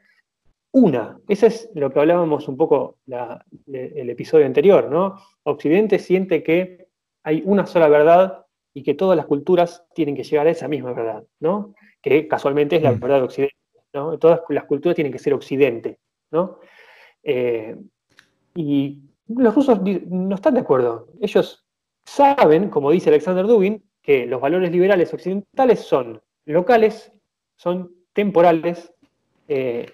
[0.73, 1.19] una.
[1.27, 5.17] Ese es lo que hablábamos un poco el episodio anterior, ¿no?
[5.43, 6.87] Occidente siente que
[7.23, 10.93] hay una sola verdad y que todas las culturas tienen que llegar a esa misma
[10.93, 11.75] verdad, ¿no?
[12.01, 12.99] Que casualmente es la mm.
[12.99, 13.55] verdad de Occidente,
[13.93, 14.17] ¿no?
[14.17, 15.99] Todas las culturas tienen que ser Occidente,
[16.31, 16.59] ¿no?
[17.21, 17.77] Eh,
[18.55, 21.07] y los rusos no están de acuerdo.
[21.21, 21.65] Ellos
[22.03, 27.11] saben, como dice Alexander Dubin, que los valores liberales occidentales son locales,
[27.55, 28.92] son temporales
[29.55, 29.85] eh,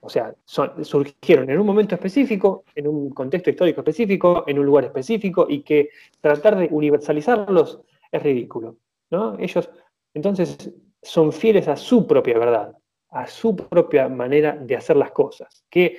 [0.00, 4.84] o sea, surgieron en un momento específico, en un contexto histórico específico, en un lugar
[4.84, 5.88] específico, y que
[6.20, 7.80] tratar de universalizarlos
[8.12, 8.76] es ridículo.
[9.10, 9.36] ¿no?
[9.40, 9.68] Ellos
[10.14, 12.76] entonces son fieles a su propia verdad,
[13.10, 15.64] a su propia manera de hacer las cosas.
[15.68, 15.96] Que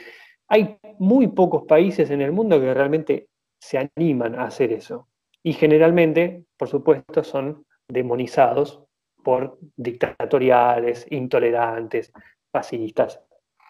[0.47, 3.27] hay muy pocos países en el mundo que realmente
[3.59, 5.09] se animan a hacer eso.
[5.43, 8.81] Y generalmente, por supuesto, son demonizados
[9.23, 12.13] por dictatoriales, intolerantes,
[12.53, 13.19] fascistas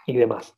[0.05, 0.55] y demás.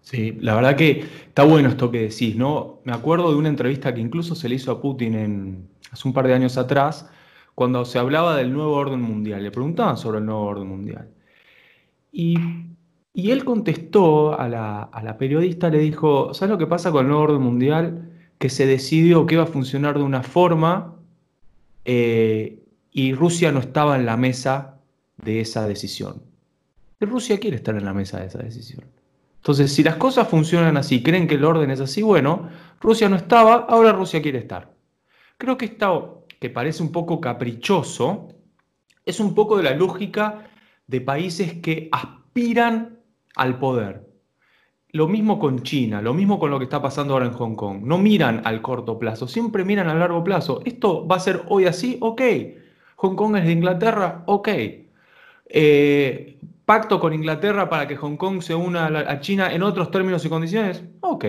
[0.00, 2.80] Sí, la verdad que está bueno esto que decís, ¿no?
[2.84, 6.26] Me acuerdo de una entrevista que incluso se le hizo a Putin hace un par
[6.26, 7.08] de años atrás,
[7.54, 9.42] cuando se hablaba del nuevo orden mundial.
[9.42, 11.10] Le preguntaban sobre el nuevo orden mundial.
[12.10, 12.38] Y,
[13.14, 17.42] él contestó a la, periodista, le dijo, ¿sabes lo que pasa con el nuevo orden
[17.42, 18.10] mundial?
[18.38, 20.96] Que se decidió que iba a funcionar de una forma
[21.84, 24.78] eh, y Rusia no estaba en la mesa
[25.18, 26.29] de esa decisión.
[27.06, 28.84] Rusia quiere estar en la mesa de esa decisión.
[29.36, 33.16] Entonces, si las cosas funcionan así, creen que el orden es así, bueno, Rusia no
[33.16, 34.70] estaba, ahora Rusia quiere estar.
[35.38, 38.28] Creo que esto, que parece un poco caprichoso,
[39.06, 40.50] es un poco de la lógica
[40.86, 42.98] de países que aspiran
[43.34, 44.06] al poder.
[44.92, 47.82] Lo mismo con China, lo mismo con lo que está pasando ahora en Hong Kong.
[47.82, 50.60] No miran al corto plazo, siempre miran al largo plazo.
[50.64, 52.20] Esto va a ser hoy así, ok.
[52.96, 54.48] Hong Kong es de Inglaterra, ok.
[55.46, 56.38] Eh,
[56.70, 60.28] pacto con Inglaterra para que Hong Kong se una a China en otros términos y
[60.28, 60.84] condiciones?
[61.00, 61.24] Ok.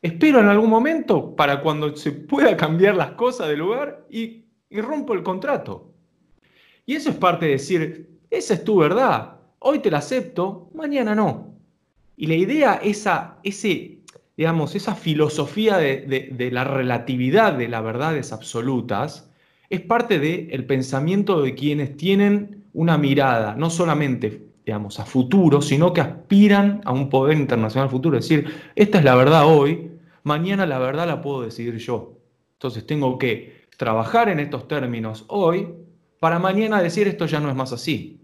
[0.00, 5.14] Espero en algún momento para cuando se pueda cambiar las cosas del lugar y, rompo
[5.14, 5.90] el contrato.
[6.86, 11.16] Y eso es parte de decir, esa es tu verdad, hoy te la acepto, mañana
[11.16, 11.52] no.
[12.16, 13.98] Y la idea, esa, ese,
[14.36, 19.28] digamos, esa filosofía de, la relatividad de las verdades absolutas,
[19.70, 25.92] es parte del pensamiento de quienes tienen una mirada, no solamente digamos, a futuro, sino
[25.92, 28.16] que aspiran a un poder internacional futuro.
[28.16, 29.90] Es decir, esta es la verdad hoy,
[30.22, 32.18] mañana la verdad la puedo decidir yo.
[32.54, 35.68] Entonces tengo que trabajar en estos términos hoy
[36.18, 38.20] para mañana decir esto ya no es más así.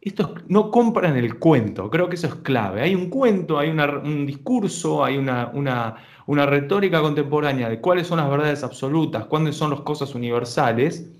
[0.00, 2.80] Esto no compran el cuento, creo que eso es clave.
[2.80, 5.96] Hay un cuento, hay un discurso, hay una, una,
[6.26, 11.10] una retórica contemporánea de cuáles son las verdades absolutas, cuáles son las cosas universales.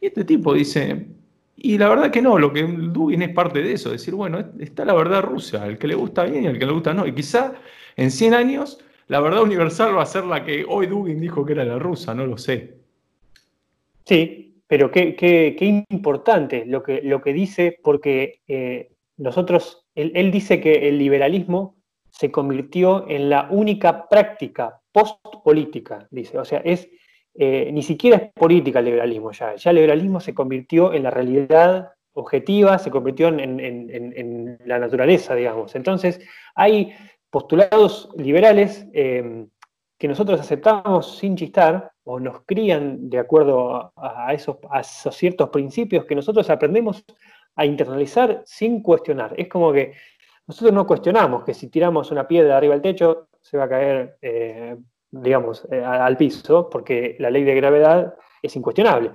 [0.00, 1.15] Y este tipo dice,
[1.56, 4.84] y la verdad que no, lo que Dugin es parte de eso, decir, bueno, está
[4.84, 7.06] la verdad rusa, el que le gusta bien y el que le gusta no.
[7.06, 7.54] Y quizá
[7.96, 11.52] en 100 años la verdad universal va a ser la que hoy Dugin dijo que
[11.52, 12.76] era la rusa, no lo sé.
[14.04, 20.60] Sí, pero qué, qué, importante lo que, lo que dice, porque eh, nosotros, él, dice
[20.60, 21.76] que el liberalismo
[22.10, 26.38] se convirtió en la única práctica post-política, dice.
[26.38, 26.88] O sea, es
[27.38, 29.54] eh, ni siquiera es política el liberalismo ya.
[29.56, 35.74] Ya el liberalismo se convirtió en la realidad objetiva, se convirtió en, la naturaleza, digamos.
[35.74, 36.20] Entonces,
[36.54, 36.94] hay
[37.30, 39.46] postulados liberales eh,
[39.98, 46.04] que nosotros aceptamos sin chistar o nos crían de acuerdo a, esos, a ciertos principios
[46.04, 47.04] que nosotros aprendemos
[47.56, 49.34] a internalizar sin cuestionar.
[49.36, 49.92] Es como que
[50.46, 54.18] nosotros no cuestionamos que si tiramos una piedra arriba del techo se va a caer
[54.22, 54.76] eh,
[55.22, 59.12] digamos, eh, al piso, porque la ley de gravedad es incuestionable.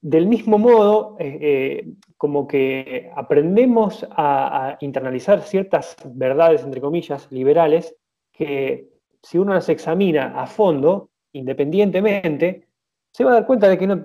[0.00, 7.96] Del mismo modo, eh, eh, como que aprendemos a, internalizar ciertas verdades, entre comillas, liberales,
[8.32, 8.88] que
[9.22, 12.68] si uno las examina a fondo, independientemente,
[13.10, 14.04] se va a dar cuenta de que no,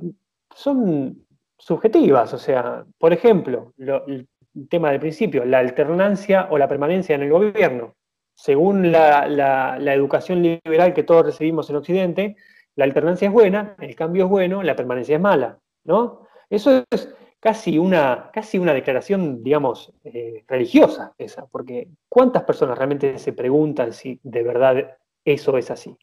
[0.56, 1.26] son
[1.58, 2.34] subjetivas.
[2.34, 4.28] O sea, por ejemplo, el
[4.70, 7.96] tema del principio, la alternancia o la permanencia en el gobierno
[8.42, 12.36] según la, educación liberal que todos recibimos en Occidente,
[12.76, 16.26] la alternancia es buena, el cambio es bueno, la permanencia es mala, ¿no?
[16.50, 23.20] Eso es casi una, casi una declaración, digamos, eh, religiosa esa, porque ¿cuántas personas realmente
[23.20, 25.98] se preguntan si de verdad eso es así?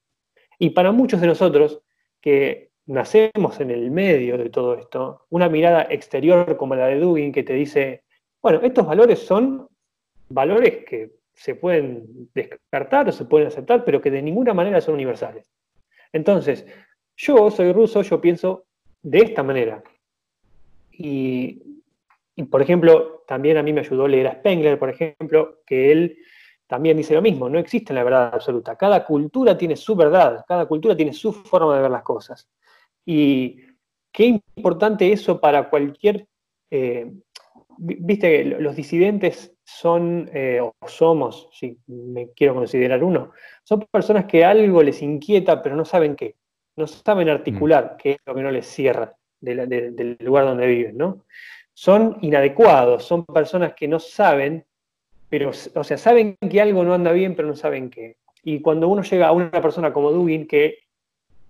[0.59, 1.81] Y para muchos de nosotros
[2.21, 7.33] que nacemos en el medio de todo esto, una mirada exterior como la de Dugin
[7.33, 8.05] que te dice,
[8.43, 9.69] bueno, estos valores son
[10.29, 14.95] valores que se pueden descartar o se pueden aceptar, pero que de ninguna manera son
[14.95, 15.53] universales.
[16.13, 16.67] Entonces,
[17.17, 18.65] yo soy ruso, yo pienso
[19.03, 19.83] de esta manera.
[20.91, 21.63] Y,
[22.51, 26.19] por ejemplo, también a mí me ayudó leer a Spengler, por ejemplo, que él
[26.67, 28.77] también dice lo mismo, no existe la verdad absoluta.
[28.77, 32.49] Cada cultura tiene su verdad, cada cultura tiene su forma de ver las cosas.
[33.05, 33.61] Y
[34.11, 36.27] qué importante eso para cualquier
[36.71, 37.13] eh,
[37.79, 43.33] viste que los disidentes son, eh, o somos, si me quiero considerar uno,
[43.65, 46.37] son personas que algo les inquieta, pero no saben qué.
[46.77, 47.97] No saben articular mm.
[47.97, 51.25] qué es lo que no les cierra del lugar donde viven, ¿no?
[51.75, 54.65] Son inadecuados, son personas que no saben,
[55.29, 58.17] pero, o sea, saben que algo no anda bien, pero no saben qué.
[58.45, 60.79] Y cuando uno llega a una persona como Dugin, que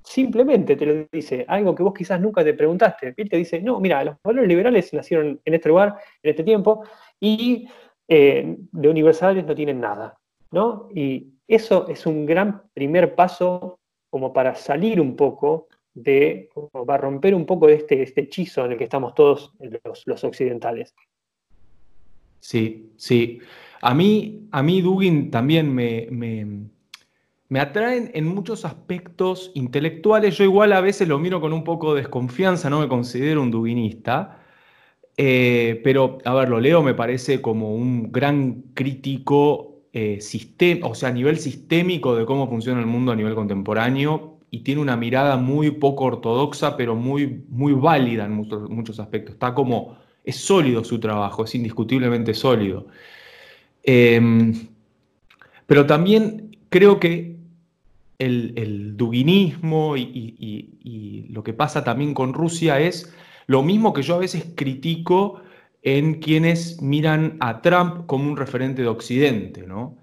[0.03, 3.13] simplemente te lo dice, algo que vos quizás nunca te preguntaste.
[3.17, 6.85] Él te dice, no, mira, los valores liberales nacieron en este lugar, en este tiempo,
[7.21, 7.69] y
[8.09, 10.19] eh, de universales no tienen nada.
[10.51, 10.89] ¿no?
[10.95, 17.03] Y eso es un gran primer paso como para salir un poco de, como para
[17.03, 19.53] romper un poco de este, este hechizo en el que estamos todos
[20.07, 20.95] los, occidentales.
[22.41, 23.41] Sí, sí.
[23.81, 26.09] A mí, a mí Dugin también me
[27.49, 30.37] me atraen en muchos aspectos intelectuales.
[30.37, 33.51] Yo igual a veces lo miro con un poco de desconfianza, no me considero un
[33.51, 34.43] duvinista.
[35.17, 40.19] Eh, pero, a ver, lo leo, me parece como un gran crítico, eh,
[40.83, 44.81] o sea, a nivel sistémico de cómo funciona el mundo a nivel contemporáneo y tiene
[44.81, 49.35] una mirada muy poco ortodoxa, pero muy, muy válida en muchos, muchos aspectos.
[49.35, 52.87] Está como, es sólido su trabajo, es indiscutiblemente sólido.
[53.83, 54.69] Em,
[55.67, 57.37] pero también creo que
[58.19, 63.13] el, duguinismo y, lo que pasa también con Rusia es
[63.47, 65.41] lo mismo que yo a veces critico
[65.83, 69.99] en quienes miran a Trump como un referente de Occidente, ¿no?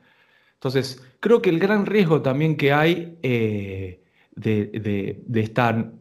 [0.54, 4.02] Entonces, creo que el gran riesgo también que hay eh,
[4.36, 5.92] de, esta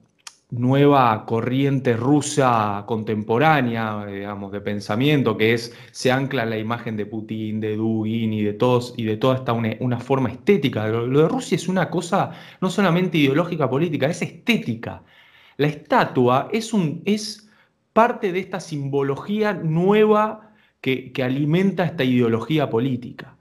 [0.51, 7.07] nueva corriente rusa contemporánea, digamos, de pensamiento, que es, se ancla en la imagen de
[7.07, 10.87] Putin, de Dugin y de todos, y de toda esta una, forma estética.
[10.87, 15.03] Lo, de Rusia es una cosa no solamente ideológica política, es estética.
[15.63, 17.49] La estatua es
[17.93, 23.37] parte de esta simbología nueva que, alimenta esta ideología política.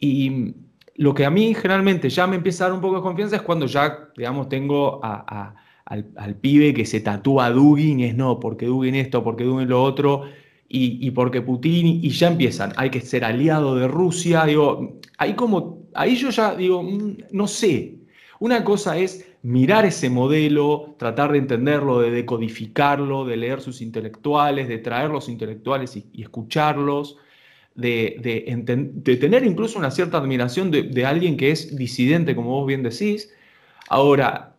[0.00, 0.54] Y
[0.94, 3.42] lo que a mí generalmente ya me empieza a dar un poco de confianza es
[3.42, 8.64] cuando ya, digamos, tengo al, pibe que se tatúa a Dugin y es no, porque
[8.64, 10.22] Dugin esto, porque Dugin lo otro,
[10.66, 15.88] y, porque Putin, y ya empiezan, hay que ser aliado de Rusia, digo, ahí como,
[15.92, 17.98] ahí yo ya digo, mm, no sé,
[18.40, 24.68] una cosa es mirar ese modelo, tratar de entenderlo, de decodificarlo, de leer sus intelectuales,
[24.68, 27.18] de traer los intelectuales y, escucharlos,
[27.74, 33.34] de, tener incluso una cierta admiración de, alguien que es disidente, como vos bien decís.
[33.90, 34.56] Ahora,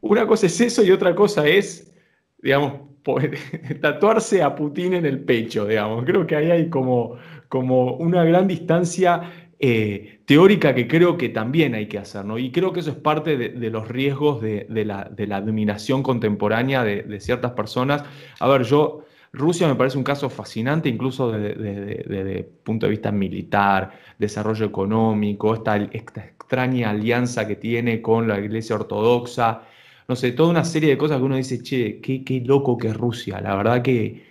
[0.00, 1.92] una cosa es eso y otra cosa es,
[2.40, 2.80] digamos,
[3.82, 6.02] tatuarse a Putin en el pecho, digamos.
[6.06, 7.18] Creo que ahí hay como,
[7.52, 12.38] una gran distancia eh, teórica que creo que también hay que hacer, ¿no?
[12.38, 17.52] Y creo que eso es parte de, los riesgos de, la, dominación contemporánea de, ciertas
[17.52, 18.04] personas.
[18.40, 23.12] A ver, yo, Rusia me parece un caso fascinante, incluso desde el punto de vista
[23.12, 29.62] militar, desarrollo económico, esta, extraña alianza que tiene con la Iglesia Ortodoxa,
[30.08, 32.96] no sé, toda una serie de cosas que uno dice, che, qué, loco que es
[32.96, 33.40] Rusia.
[33.40, 34.22] La verdad que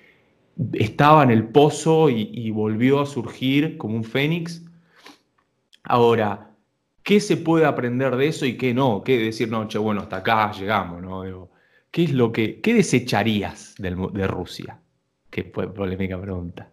[0.73, 4.63] estaba en el pozo y volvió a surgir como un fénix
[5.83, 6.51] Ahora,
[7.03, 9.03] ¿qué se puede aprender de eso y qué no?
[9.03, 11.49] ¿Qué decir, no, che, bueno, hasta acá llegamos, ¿no?
[11.91, 14.79] ¿qué es lo que, qué desecharías de Rusia?
[15.33, 16.69] Qué polémica pregunta.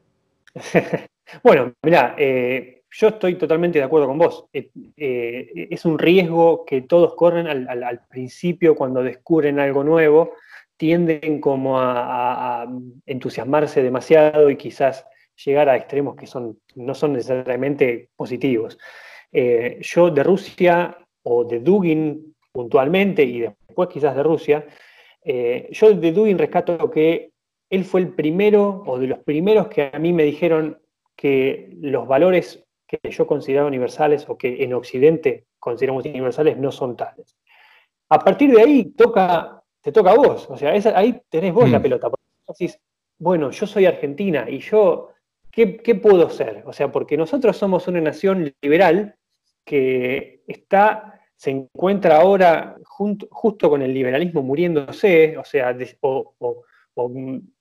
[1.42, 4.46] bueno, mira, eh, yo estoy totalmente de acuerdo con vos.
[4.52, 10.34] Eh, eh, es un riesgo que todos corren al, principio cuando descubren algo nuevo,
[10.76, 12.66] tienden como a,
[13.06, 15.06] entusiasmarse demasiado y quizás
[15.44, 18.78] llegar a extremos que son, no son necesariamente positivos.
[19.32, 24.66] Eh, yo de Rusia o de Dugin puntualmente y después quizás de Rusia,
[25.22, 27.32] eh, yo de Dugin rescato que
[27.68, 30.80] él fue el primero o de los primeros que a mí me dijeron
[31.14, 36.96] que los valores que yo considero universales o que en Occidente consideramos universales no son
[36.96, 37.36] tales.
[38.08, 41.78] A partir de ahí toca, te toca a vos, o sea, ahí tenés vos la
[41.78, 41.82] mm.
[41.82, 42.10] pelota.
[42.48, 42.80] Decís,
[43.18, 45.09] bueno, yo soy argentina y yo
[45.52, 46.62] ¿qué, puedo ser?
[46.66, 49.16] O sea, porque nosotros somos una nación liberal
[49.64, 56.34] que está, se encuentra ahora justo con el liberalismo muriéndose, o sea, o,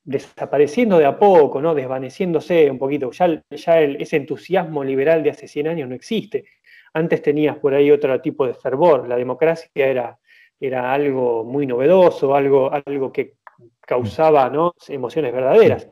[0.03, 1.73] desapareciendo de a poco, ¿no?
[1.73, 3.11] desvaneciéndose un poquito.
[3.11, 6.45] Ya, ya ese entusiasmo liberal de hace 100 años no existe.
[6.93, 9.07] Antes tenías por ahí otro tipo de fervor.
[9.07, 10.19] La democracia era,
[10.59, 13.35] era algo muy novedoso, algo, algo que
[13.79, 14.73] causaba ¿no?
[14.87, 15.89] emociones verdaderas.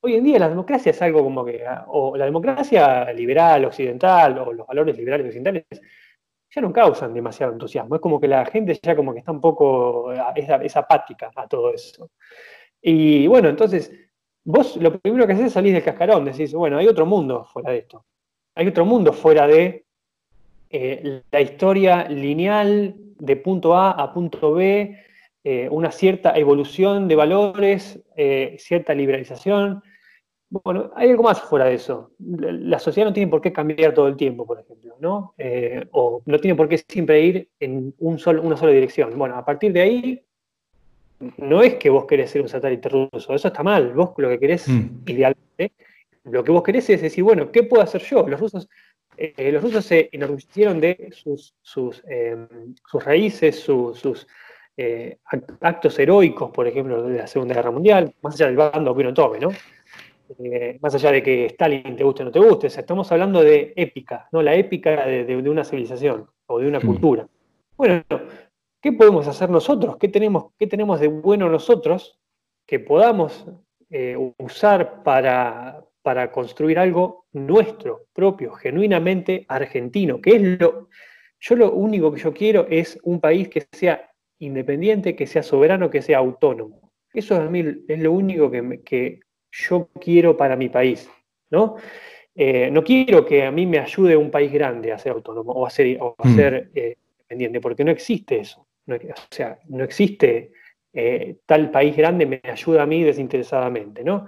[0.00, 4.38] Hoy en día la democracia es algo como que, ah, o la democracia liberal, occidental,
[4.38, 5.64] o los valores liberales occidentales,
[6.54, 7.96] ya no causan demasiado entusiasmo.
[7.96, 11.48] Es como que la gente ya como que está un poco, ah, es, apática a
[11.48, 12.10] todo eso.
[12.80, 13.92] Y bueno, entonces,
[14.44, 17.70] vos lo primero que haces es salir del cascarón, decís, bueno, hay otro mundo fuera
[17.72, 18.04] de esto.
[18.54, 19.86] Hay otro mundo fuera de
[20.70, 24.96] eh, la historia lineal de punto A a punto B,
[25.48, 29.80] eh, una cierta evolución de valores, eh, cierta liberalización,
[30.50, 32.10] bueno, hay algo más fuera de eso.
[32.18, 35.34] La sociedad no tiene por qué cambiar todo el tiempo, por ejemplo, ¿no?
[35.38, 39.16] Eh, o no tiene por qué siempre ir en un una sola dirección.
[39.16, 40.24] Bueno, a partir de ahí,
[41.36, 43.92] no es que vos querés ser un satélite ruso, eso está mal.
[43.92, 45.04] Vos lo que querés, mm.
[45.06, 45.70] idealmente,
[46.24, 48.26] lo que vos querés es decir, bueno, ¿qué puedo hacer yo?
[48.26, 48.68] Los rusos,
[49.16, 52.02] eh, los rusos se enorgullecieron de sus, sus,
[52.84, 54.26] sus raíces, sus
[54.76, 55.18] eh,
[55.60, 59.14] actos heroicos, por ejemplo, de la Segunda Guerra Mundial, más allá del bando que uno
[59.14, 59.50] tome, ¿no?
[60.38, 63.72] Eh, más allá de que Stalin te guste o no te guste, estamos hablando de
[63.76, 64.42] épica, ¿no?
[64.42, 67.26] La épica de, una civilización o de una cultura.
[67.76, 68.02] Bueno,
[68.80, 69.96] ¿qué podemos hacer nosotros?
[69.98, 72.18] ¿Qué tenemos, qué tenemos de bueno nosotros
[72.66, 73.46] que podamos
[73.90, 80.20] eh, usar para, para construir algo nuestro, propio, genuinamente argentino?
[80.20, 80.88] Que es lo.
[81.38, 85.90] Yo lo único que yo quiero es un país que sea independiente, que sea soberano,
[85.90, 86.92] que sea autónomo.
[87.12, 89.20] Eso a mí es lo único que, que,
[89.50, 91.08] yo quiero para mi país,
[91.50, 91.76] ¿no?
[92.34, 95.66] Eh, no quiero que a mí me ayude un país grande a ser autónomo o
[95.66, 96.70] a ser, mm.
[96.74, 98.66] eh, independiente, porque no existe eso.
[98.86, 98.94] o
[99.30, 100.52] sea, no existe
[100.92, 104.26] eh, tal país grande me ayuda a mí desinteresadamente, ¿no?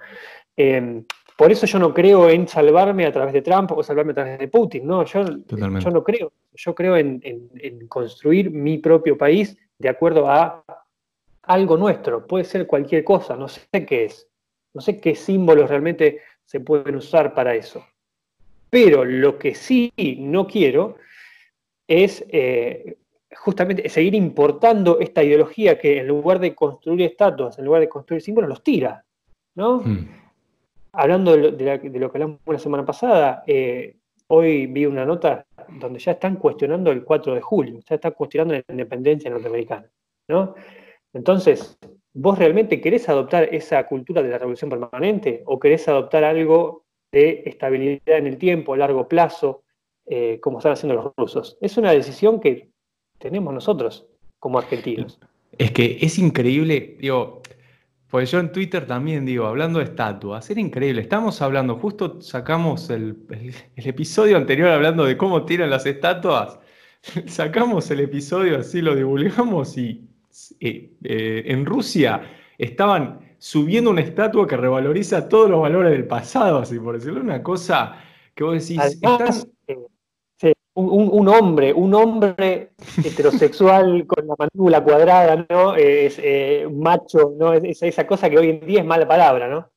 [0.56, 1.04] Em,
[1.36, 4.38] por eso yo no creo en salvarme a través de Trump o salvarme a través
[4.38, 5.04] de Putin, ¿no?
[5.04, 6.32] Yo, yo no creo.
[6.54, 10.64] Yo creo en, en construir mi propio país de acuerdo a
[11.42, 12.26] algo nuestro.
[12.26, 14.28] Puede ser cualquier cosa, no sé qué es.
[14.74, 17.84] No sé qué símbolos realmente se pueden usar para eso.
[18.70, 20.96] Pero lo que sí no quiero
[21.86, 22.98] es eh,
[23.34, 28.22] justamente seguir importando esta ideología que en lugar de construir estatuas, en lugar de construir
[28.22, 29.04] símbolos, los tira.
[29.54, 29.78] ¿no?
[29.78, 30.06] Hmm.
[30.92, 33.96] Hablando de lo, que hablamos la semana pasada, eh,
[34.28, 35.46] hoy vi una nota
[35.80, 39.90] donde ya están cuestionando el 4 de julio, ya están cuestionando la independencia norteamericana.
[40.28, 40.54] ¿no?
[41.12, 41.78] Entonces,
[42.12, 47.42] ¿vos realmente querés adoptar esa cultura de la revolución permanente o querés adoptar algo de
[47.46, 49.62] estabilidad en el tiempo, a largo plazo,
[50.06, 51.56] eh, como están haciendo los rusos?
[51.60, 52.70] Es una decisión que
[53.18, 54.06] tenemos nosotros
[54.38, 55.18] como argentinos.
[55.56, 57.42] Es que es increíble, digo,
[58.10, 61.02] pues yo en Twitter también digo, hablando de estatuas, era increíble.
[61.02, 63.18] Estamos hablando, justo sacamos el,
[63.76, 66.58] episodio anterior hablando de cómo tiran las estatuas.
[67.26, 70.08] Sacamos el episodio así, lo divulgamos y
[70.58, 72.22] eh, eh, en Rusia
[72.56, 77.42] estaban subiendo una estatua que revaloriza todos los valores del pasado, así por decirlo, una
[77.42, 77.96] cosa
[78.34, 79.00] que vos decís.
[80.80, 82.70] Un, hombre, un hombre
[83.04, 85.74] heterosexual con la mandíbula cuadrada, ¿no?
[85.74, 87.52] Es eh, macho, ¿no?
[87.52, 89.70] Es, esa cosa que hoy en día es mala palabra, ¿no?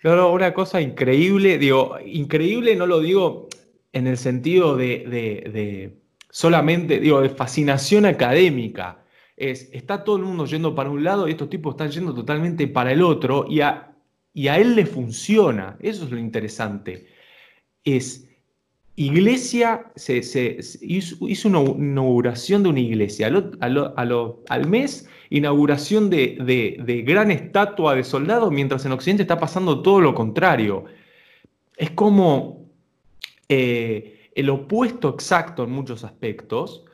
[0.00, 3.48] Claro, una cosa increíble, digo, increíble no lo digo
[3.92, 5.96] en el sentido de,
[6.30, 9.02] solamente, digo, de fascinación académica.
[9.36, 12.68] Es, está todo el mundo yendo para un lado y estos tipos están yendo totalmente
[12.68, 13.92] para el otro y a,
[14.32, 15.76] y a él le funciona.
[15.80, 17.08] Eso es lo interesante.
[17.82, 18.25] Es,
[18.96, 23.30] iglesia, se, hizo, una inauguración de una iglesia.
[23.60, 30.14] Al, mes, inauguración de, gran estatua de soldado, mientras en Occidente está pasando todo lo
[30.14, 30.86] contrario.
[31.76, 32.70] Es como
[33.48, 36.84] eh, el opuesto exacto en muchos aspectos.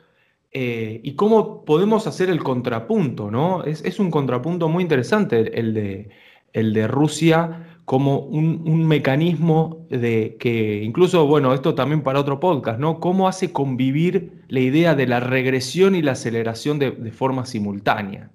[0.55, 3.63] Eh, y cómo podemos hacer el contrapunto, ¿no?
[3.63, 6.09] Es, un contrapunto muy interesante el de,
[6.51, 12.79] el de Rusia como un, mecanismo de que, incluso, bueno, esto también para otro podcast,
[12.79, 12.99] ¿no?
[12.99, 18.31] ¿Cómo hace convivir la idea de la regresión y la aceleración de, forma simultánea?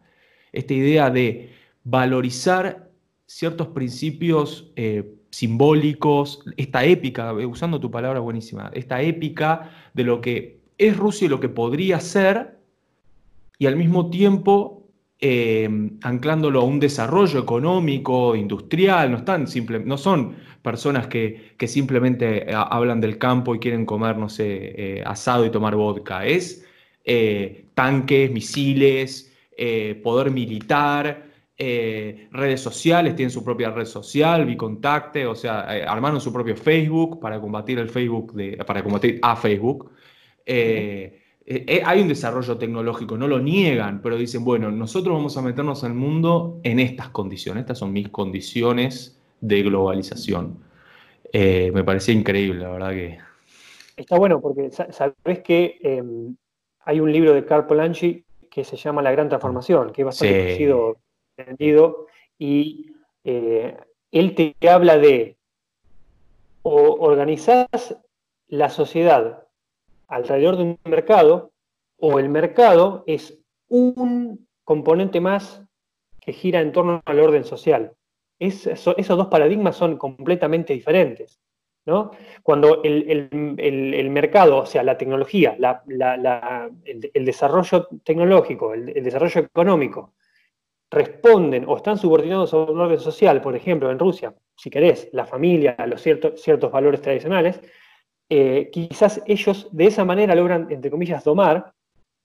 [0.52, 1.52] Esta idea de
[1.84, 2.90] valorizar
[3.26, 10.20] ciertos principios eh, simbólicos, esta épica, eh, usando tu palabra buenísima, esta épica de lo
[10.20, 12.58] que es Rusia y lo que podría ser,
[13.58, 14.77] y al mismo tiempo
[15.20, 19.46] Em, anclándolo a un desarrollo económico, industrial, no, están
[19.84, 25.02] no son personas que, simplemente eh, hablan del campo y quieren comer, no sé, eh,
[25.04, 26.64] asado y tomar vodka, es
[27.04, 29.32] eh, tanques, misiles,
[30.04, 31.24] poder militar,
[31.56, 37.40] redes sociales, tienen su propia red social, Bicontacte, o sea, armaron su propio Facebook para
[37.40, 39.90] combatir el Facebook, de, para combatir a Facebook.
[40.50, 41.17] Eh,
[41.50, 45.82] eh, hay un desarrollo tecnológico, no lo niegan, pero dicen, bueno, nosotros vamos a meternos
[45.82, 50.62] al mundo en estas condiciones, estas son mis condiciones de globalización.
[51.32, 53.18] Eh, me parecía increíble, la verdad que...
[53.96, 56.36] Está bueno, porque sabes que em,
[56.80, 60.44] hay un libro de Carl Polanyi que se llama La Gran Transformación, que es bastante
[60.44, 60.98] conocido,
[61.38, 62.06] entendido,
[62.38, 62.92] y
[63.24, 65.38] él te habla de
[66.62, 67.14] o
[68.48, 69.47] la sociedad
[70.08, 71.52] alrededor de un mercado
[71.98, 73.38] o el mercado es
[73.68, 75.64] un componente más
[76.20, 77.92] que gira en torno al orden social.
[78.38, 81.40] esos dos paradigmas son completamente diferentes.
[81.86, 82.10] ¿no?
[82.42, 85.56] Cuando el, mercado, o sea, la tecnología,
[86.84, 90.12] el, desarrollo tecnológico, el, desarrollo económico,
[90.90, 95.24] responden o están subordinados a un orden social, por ejemplo, en Rusia, si querés, la
[95.24, 97.62] familia, los ciertos valores tradicionales,
[98.30, 101.72] eh, quizás ellos de esa manera logran, entre comillas, domar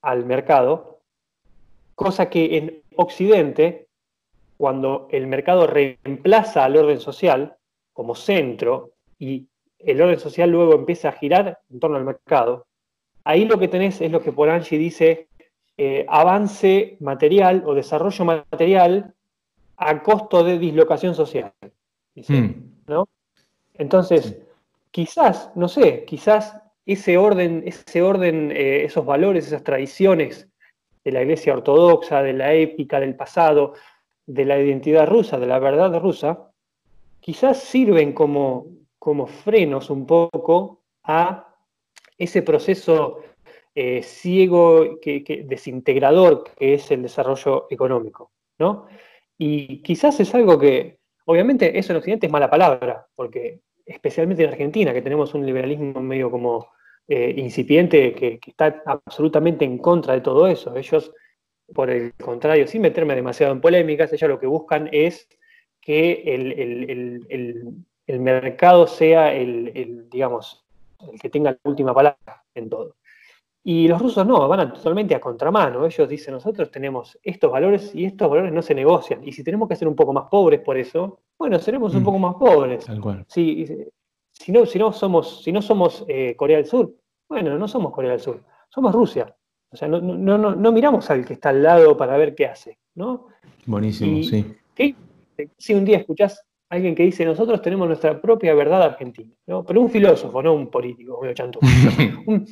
[0.02, 1.00] al mercado,
[1.96, 3.88] cosa que en Occidente,
[4.58, 7.56] cuando el mercado reemplaza al orden social
[7.94, 9.48] como centro y
[9.80, 12.66] el orden social luego empieza a girar en torno al mercado,
[13.24, 15.28] ahí lo que tenés es lo que Polanyi dice
[15.78, 19.14] eh, avance material o desarrollo material
[19.78, 21.52] a costo de dislocación social.
[22.16, 22.52] Hmm.
[22.88, 23.08] ¿no?
[23.74, 24.43] Entonces,
[24.94, 30.48] quizás, no sé, quizás ese orden, ese orden eh, esos valores, esas tradiciones
[31.04, 33.74] de la iglesia ortodoxa, de la épica del pasado,
[34.28, 36.52] de la identidad rusa, de la verdad rusa,
[37.20, 38.68] quizás sirven como,
[39.00, 41.56] como frenos un poco a
[42.18, 43.22] ese proceso
[43.74, 48.32] eh, ciego, que, desintegrador que es el desarrollo económico.
[48.60, 48.86] ¿no?
[49.40, 54.50] Y quizás es algo que, obviamente, eso en Occidente es mala palabra, porque especialmente en
[54.50, 56.70] Argentina, que tenemos un liberalismo medio como
[57.08, 60.76] eh, incipiente que, está absolutamente en contra de todo eso.
[60.76, 61.12] Ellos,
[61.74, 65.28] por el contrario, sin meterme demasiado en polémicas, ellos lo que buscan es
[65.82, 70.66] que el, mercado sea el, digamos,
[71.12, 72.96] el que tenga la última palabra en todo.
[73.66, 75.86] Y los rusos no, van totalmente a contramano.
[75.86, 79.26] Ellos dicen, nosotros tenemos estos valores y estos valores no se negocian.
[79.26, 82.06] Y si tenemos que ser un poco más pobres por eso, bueno, seremos un mm.
[82.06, 82.86] poco más pobres.
[83.28, 83.66] Si,
[84.32, 86.94] si, no, si no somos, si no somos eh, Corea del Sur,
[87.30, 89.34] bueno, no somos Corea del Sur, somos Rusia.
[89.72, 92.46] O sea, no, no, no, no miramos al que está al lado para ver qué
[92.46, 93.28] hace, ¿no?
[93.66, 94.56] Buenísimo, sí.
[95.58, 99.64] Si un día escuchás a alguien que dice, nosotros tenemos nuestra propia verdad argentina, ¿no?
[99.64, 101.20] Pero un filósofo, no un político,
[102.28, 102.46] un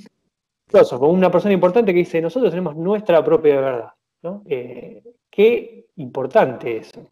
[0.71, 3.89] filósofo, una persona importante que dice, nosotros tenemos nuestra propia verdad,
[4.23, 4.43] ¿no?
[4.45, 7.09] Eh, qué importante eso.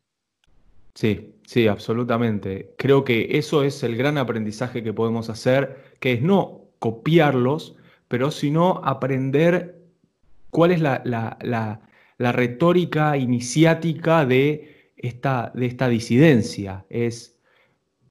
[0.96, 2.74] Sí, sí, absolutamente.
[2.78, 7.76] Creo que eso es el gran aprendizaje que podemos hacer, que es no copiarlos,
[8.08, 9.80] pero sino aprender
[10.50, 11.82] cuál es la,
[12.18, 16.86] retórica iniciática de esta, de esta disidencia.
[16.90, 17.40] Es,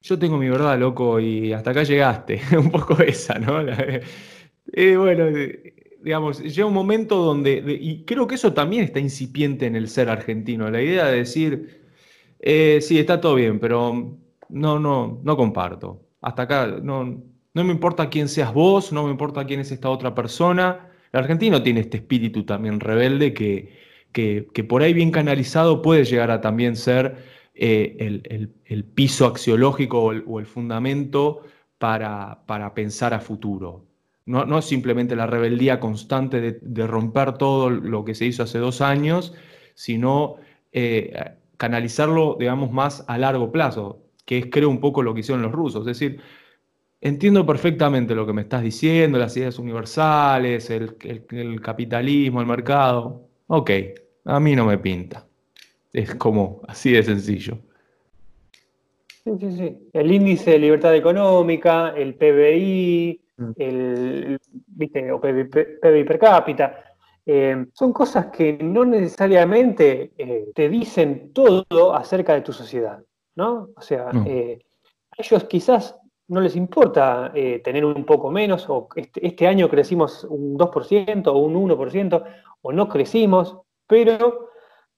[0.01, 2.41] yo tengo mi verdad, loco, y hasta acá llegaste.
[2.57, 3.61] un poco esa, ¿no?
[4.73, 5.25] Eh, bueno,
[6.01, 10.09] digamos, llega un momento donde, y creo que eso también está incipiente en el ser
[10.09, 11.81] argentino, la idea de decir,
[12.39, 14.17] eh, sí, está todo bien, pero
[14.49, 16.07] no, no, no comparto.
[16.21, 19.89] Hasta acá, no, no me importa quién seas vos, no me importa quién es esta
[19.89, 23.73] otra persona, el argentino tiene este espíritu también rebelde que,
[24.11, 27.17] que, por ahí bien canalizado puede llegar a también ser
[27.55, 28.21] eh,
[28.65, 31.41] el, piso axiológico o el, fundamento
[31.77, 33.88] para, para, pensar a futuro.
[34.29, 38.59] No, no, es simplemente la rebeldía constante de, romper todo lo que se hizo hace
[38.59, 39.33] dos años,
[39.73, 40.35] sino
[40.71, 45.41] eh, canalizarlo, digamos, más a largo plazo, que es creo un poco lo que hicieron
[45.41, 45.81] los rusos.
[45.81, 46.21] Es decir,
[47.01, 53.29] Entiendo perfectamente lo que me estás diciendo, las ideas universales, el, capitalismo, el mercado.
[53.47, 53.71] Ok,
[54.25, 55.25] a mí no me pinta.
[55.93, 57.57] Es como así de sencillo.
[59.23, 59.77] Sí, sí, sí.
[59.93, 63.21] El índice de libertad económica, el PBI.
[63.57, 65.11] El, ¿viste?
[65.11, 66.83] o PBI, per cápita,
[67.25, 72.99] eh, son cosas que no necesariamente eh, te dicen todo acerca de tu sociedad,
[73.35, 73.69] ¿no?
[73.75, 74.59] O sea, eh,
[75.17, 75.95] ellos quizás
[76.27, 77.31] no les importa
[77.63, 82.23] tener un poco menos, o este, este, año crecimos un 2% o un 1%,
[82.61, 84.49] o no crecimos, pero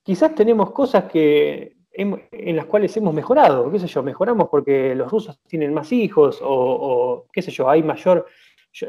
[0.03, 5.11] quizás tenemos cosas que en las cuales hemos mejorado, qué sé yo, mejoramos porque los
[5.11, 8.25] rusos tienen más hijos, o, qué sé yo, hay mayor,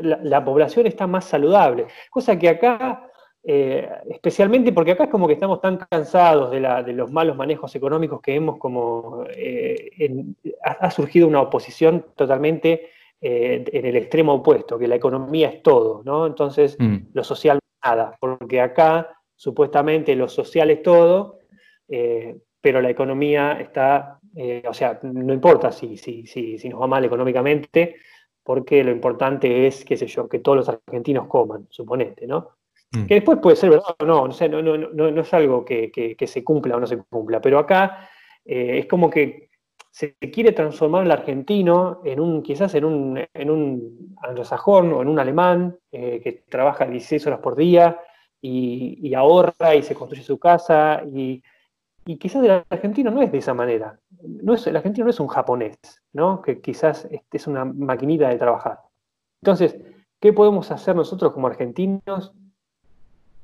[0.01, 3.13] la población está más saludable, cosa que acá
[3.45, 8.21] eh, especialmente porque acá es como que estamos tan cansados de, los malos manejos económicos
[8.21, 9.91] que hemos como eh,
[10.63, 12.91] ha, surgido una oposición totalmente
[13.21, 16.27] eh, en el extremo opuesto, que la economía es todo, ¿no?
[16.27, 16.99] Entonces mm.
[17.15, 21.41] lo social nada, porque acá supuestamente lo social es todo,
[22.63, 24.21] pero la economía está,
[24.67, 27.97] o sea, no importa si, si, si, si nos va mal económicamente,
[28.43, 32.51] porque lo importante es, qué sé yo, que todos los argentinos coman, suponete, ¿no?
[32.93, 33.07] Mm.
[33.07, 36.45] Que después puede ser verdad o no, no, no, no, no es algo que, se
[36.45, 38.09] cumpla o no se cumpla, pero acá
[38.45, 39.51] eh, es como que
[39.91, 45.09] se quiere transformar el argentino en un, quizás en un, en un anglosajón o en
[45.09, 48.01] un alemán eh, que trabaja 16 horas por día
[48.41, 51.43] y, ahorra y se construye su casa y,
[52.05, 53.99] quizás el argentino no es de esa manera.
[54.23, 55.79] No es, el argentino no es un japonés,
[56.13, 56.43] ¿no?
[56.43, 58.81] que quizás es una maquinita de trabajar.
[59.43, 59.77] Entonces,
[60.21, 62.33] ¿qué podemos hacer nosotros como argentinos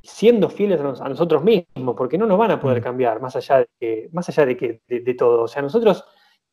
[0.03, 2.85] siendo fieles a, nosotros mismos, porque no nos van a poder mm.
[2.85, 5.43] cambiar más allá de, que, más allá de, que, de, todo.
[5.43, 6.05] O sea, nosotros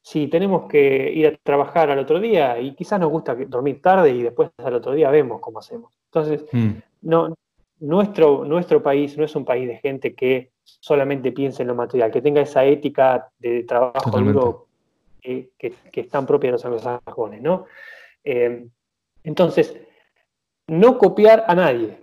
[0.01, 4.11] si tenemos que ir a trabajar al otro día y quizás nos gusta dormir tarde
[4.11, 5.97] y después al otro día vemos cómo hacemos.
[6.11, 6.71] Entonces, mm.
[7.03, 7.33] no,
[7.79, 12.11] nuestro, nuestro país no es un país de gente que solamente piense en lo material,
[12.11, 14.67] que tenga esa ética de trabajo duro
[15.21, 17.65] que, es tan propia de los anglosajones, ¿no?
[18.23, 18.67] Eh,
[19.23, 19.79] entonces,
[20.67, 22.01] no copiar a nadie,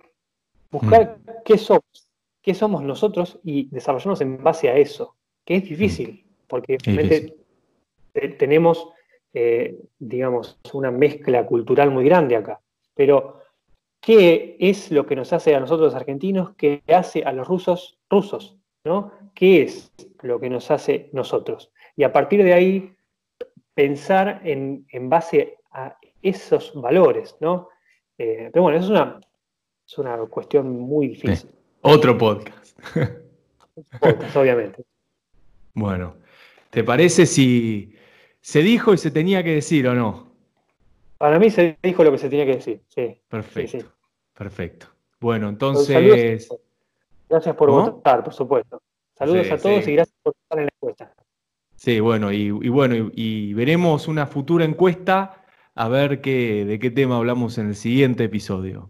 [0.71, 1.31] buscar mm.
[1.45, 2.09] qué somos,
[2.41, 6.47] qué somos nosotros y desarrollarnos en base a eso, que es difícil, mm.
[6.49, 6.79] porque
[8.39, 8.89] tenemos,
[9.35, 12.61] eh, digamos, una mezcla cultural muy grande acá.
[12.95, 13.41] Pero,
[14.01, 16.55] ¿qué es lo que nos hace a nosotros los argentinos?
[16.57, 18.57] ¿Qué hace a los rusos rusos?
[18.85, 19.13] ¿no?
[19.35, 19.91] ¿Qué es
[20.23, 21.73] lo que nos hace nosotros?
[21.97, 22.95] Y a partir de ahí,
[23.75, 27.69] pensar en, base a esos valores, ¿no?
[28.19, 29.21] Eh, pero bueno, eso es una,
[29.87, 31.51] es una cuestión muy difícil.
[31.81, 32.79] Otro podcast.
[34.37, 34.85] obviamente.
[35.75, 36.17] Bueno,
[36.69, 37.95] ¿te parece si
[38.43, 40.31] se dijo y se tenía que decir o no?
[41.17, 43.19] Para mí se dijo lo que se tenía que decir, sí.
[43.27, 43.91] Perfecto.
[44.35, 44.89] Perfecto.
[45.19, 46.47] Bueno, entonces.
[47.33, 48.83] Gracias por votar, por supuesto.
[49.16, 51.14] Saludos a todos y gracias por votar en la encuesta.
[51.74, 57.16] Sí, bueno, y, bueno, y, veremos una futura encuesta a ver qué, de qué tema
[57.16, 58.80] hablamos en el siguiente episodio.